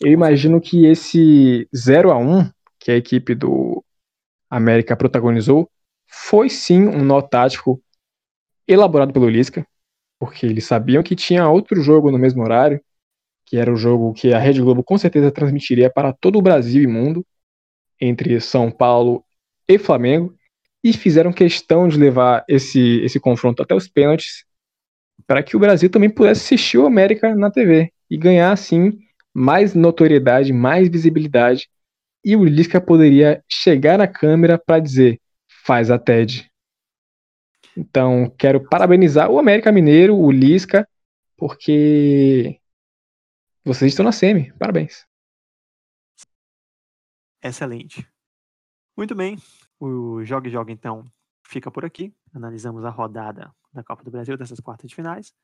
Eu 0.00 0.12
imagino 0.12 0.60
que 0.60 0.86
esse 0.86 1.68
0 1.74 2.12
a 2.12 2.18
1 2.18 2.50
que 2.78 2.92
a 2.92 2.96
equipe 2.96 3.34
do 3.34 3.84
América 4.48 4.96
protagonizou 4.96 5.68
foi 6.16 6.48
sim 6.48 6.86
um 6.86 7.04
nó 7.04 7.20
tático 7.20 7.82
elaborado 8.66 9.12
pelo 9.12 9.28
Lisca, 9.28 9.66
porque 10.18 10.46
eles 10.46 10.64
sabiam 10.64 11.02
que 11.02 11.14
tinha 11.14 11.48
outro 11.48 11.82
jogo 11.82 12.10
no 12.10 12.18
mesmo 12.18 12.42
horário, 12.42 12.80
que 13.44 13.56
era 13.56 13.72
o 13.72 13.76
jogo 13.76 14.14
que 14.14 14.32
a 14.32 14.38
Rede 14.38 14.62
Globo 14.62 14.82
com 14.82 14.96
certeza 14.96 15.30
transmitiria 15.30 15.90
para 15.90 16.12
todo 16.12 16.38
o 16.38 16.42
Brasil 16.42 16.82
e 16.82 16.86
mundo, 16.86 17.26
entre 18.00 18.40
São 18.40 18.70
Paulo 18.70 19.24
e 19.68 19.78
Flamengo, 19.78 20.34
e 20.82 20.92
fizeram 20.92 21.32
questão 21.32 21.88
de 21.88 21.98
levar 21.98 22.44
esse, 22.48 23.00
esse 23.02 23.18
confronto 23.18 23.62
até 23.62 23.74
os 23.74 23.88
pênaltis, 23.88 24.44
para 25.26 25.42
que 25.42 25.56
o 25.56 25.60
Brasil 25.60 25.90
também 25.90 26.10
pudesse 26.10 26.42
assistir 26.42 26.78
o 26.78 26.86
América 26.86 27.34
na 27.34 27.50
TV 27.50 27.92
e 28.10 28.16
ganhar, 28.16 28.52
assim, 28.52 28.98
mais 29.32 29.74
notoriedade, 29.74 30.52
mais 30.52 30.88
visibilidade, 30.88 31.68
e 32.24 32.36
o 32.36 32.44
Lisca 32.44 32.80
poderia 32.80 33.42
chegar 33.48 33.98
na 33.98 34.06
câmera 34.06 34.58
para 34.58 34.80
dizer: 34.80 35.20
faz 35.64 35.90
a 35.90 35.98
TED. 35.98 36.52
Então, 37.76 38.30
quero 38.38 38.68
parabenizar 38.68 39.30
o 39.30 39.38
América 39.38 39.72
Mineiro, 39.72 40.14
o 40.14 40.30
Lisca, 40.30 40.88
porque 41.36 42.60
vocês 43.64 43.90
estão 43.90 44.04
na 44.04 44.12
semi. 44.12 44.52
Parabéns. 44.58 45.06
Excelente. 47.42 48.06
Muito 48.96 49.14
bem. 49.14 49.36
O 49.80 50.22
Joga 50.22 50.48
e 50.48 50.52
Joga, 50.52 50.70
então, 50.70 51.04
fica 51.42 51.70
por 51.70 51.84
aqui. 51.84 52.14
Analisamos 52.32 52.84
a 52.84 52.90
rodada 52.90 53.52
da 53.72 53.82
Copa 53.82 54.04
do 54.04 54.10
Brasil 54.10 54.36
dessas 54.36 54.60
quartas 54.60 54.88
de 54.88 54.94
finais. 54.94 55.34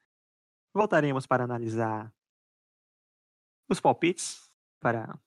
Voltaremos 0.73 1.27
para 1.27 1.45
analisar 1.45 2.13
os 3.69 3.81
palpites 3.81 4.51
para 4.79 5.19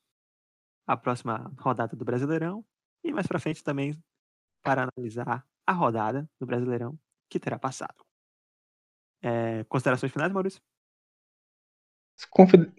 a 0.87 0.95
próxima 0.95 1.51
rodada 1.59 1.97
do 1.97 2.05
Brasileirão. 2.05 2.63
E 3.03 3.11
mais 3.11 3.27
para 3.27 3.39
frente 3.39 3.63
também 3.63 4.01
para 4.63 4.83
analisar 4.83 5.45
a 5.67 5.73
rodada 5.73 6.27
do 6.39 6.45
Brasileirão 6.45 6.97
que 7.29 7.39
terá 7.39 7.59
passado. 7.59 8.03
É, 9.21 9.63
considerações 9.65 10.11
finais, 10.11 10.31
Maurício? 10.31 10.61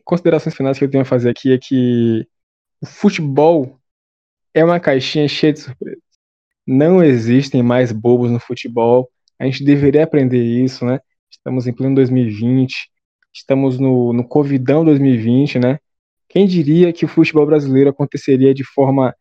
Considerações 0.04 0.54
finais 0.54 0.78
que 0.78 0.84
eu 0.84 0.90
tenho 0.90 1.02
a 1.02 1.06
fazer 1.06 1.30
aqui 1.30 1.52
é 1.52 1.58
que 1.58 2.26
o 2.80 2.86
futebol 2.86 3.80
é 4.52 4.64
uma 4.64 4.78
caixinha 4.78 5.26
cheia 5.28 5.52
de 5.52 5.60
surpresas. 5.60 6.02
Não 6.66 7.02
existem 7.02 7.62
mais 7.62 7.92
bobos 7.92 8.30
no 8.30 8.40
futebol. 8.40 9.10
A 9.38 9.44
gente 9.44 9.64
deveria 9.64 10.04
aprender 10.04 10.42
isso, 10.42 10.84
né? 10.84 11.00
Estamos 11.30 11.66
em 11.66 11.72
pleno 11.72 11.96
2020, 11.96 12.90
estamos 13.32 13.78
no, 13.78 14.12
no 14.12 14.26
Covidão 14.26 14.84
2020, 14.84 15.58
né? 15.58 15.78
Quem 16.28 16.46
diria 16.46 16.92
que 16.92 17.04
o 17.04 17.08
futebol 17.08 17.44
brasileiro 17.44 17.90
aconteceria 17.90 18.54
de 18.54 18.64
forma, 18.64 19.14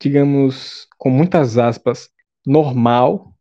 digamos, 0.00 0.88
com 0.98 1.10
muitas 1.10 1.58
aspas, 1.58 2.10
normal, 2.46 3.34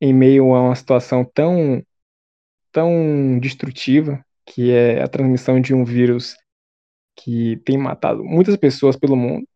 em 0.00 0.12
meio 0.12 0.54
a 0.54 0.62
uma 0.62 0.74
situação 0.74 1.24
tão, 1.24 1.82
tão 2.72 3.38
destrutiva, 3.40 4.24
que 4.46 4.70
é 4.72 5.02
a 5.02 5.08
transmissão 5.08 5.60
de 5.60 5.74
um 5.74 5.84
vírus 5.84 6.34
que 7.16 7.56
tem 7.64 7.76
matado 7.76 8.24
muitas 8.24 8.56
pessoas 8.56 8.96
pelo 8.96 9.16
mundo. 9.16 9.46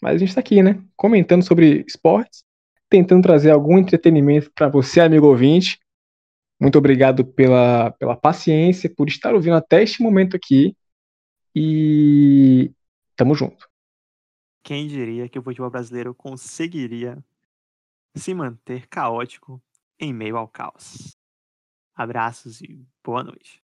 Mas 0.00 0.16
a 0.16 0.18
gente 0.18 0.30
está 0.30 0.40
aqui, 0.40 0.62
né? 0.62 0.82
Comentando 0.96 1.42
sobre 1.42 1.84
esportes, 1.86 2.42
tentando 2.88 3.22
trazer 3.22 3.50
algum 3.50 3.78
entretenimento 3.78 4.50
para 4.54 4.68
você, 4.68 5.00
amigo 5.00 5.26
ouvinte. 5.26 5.78
Muito 6.60 6.78
obrigado 6.78 7.24
pela, 7.24 7.90
pela 7.92 8.16
paciência, 8.16 8.92
por 8.94 9.08
estar 9.08 9.34
ouvindo 9.34 9.56
até 9.56 9.82
este 9.82 10.02
momento 10.02 10.36
aqui. 10.36 10.76
E 11.54 12.70
tamo 13.16 13.34
junto. 13.34 13.69
Quem 14.62 14.86
diria 14.86 15.28
que 15.28 15.38
o 15.38 15.42
futebol 15.42 15.70
brasileiro 15.70 16.14
conseguiria 16.14 17.24
se 18.14 18.34
manter 18.34 18.86
caótico 18.88 19.62
em 19.98 20.12
meio 20.12 20.36
ao 20.36 20.48
caos? 20.48 21.16
Abraços 21.94 22.60
e 22.60 22.86
boa 23.02 23.22
noite. 23.24 23.62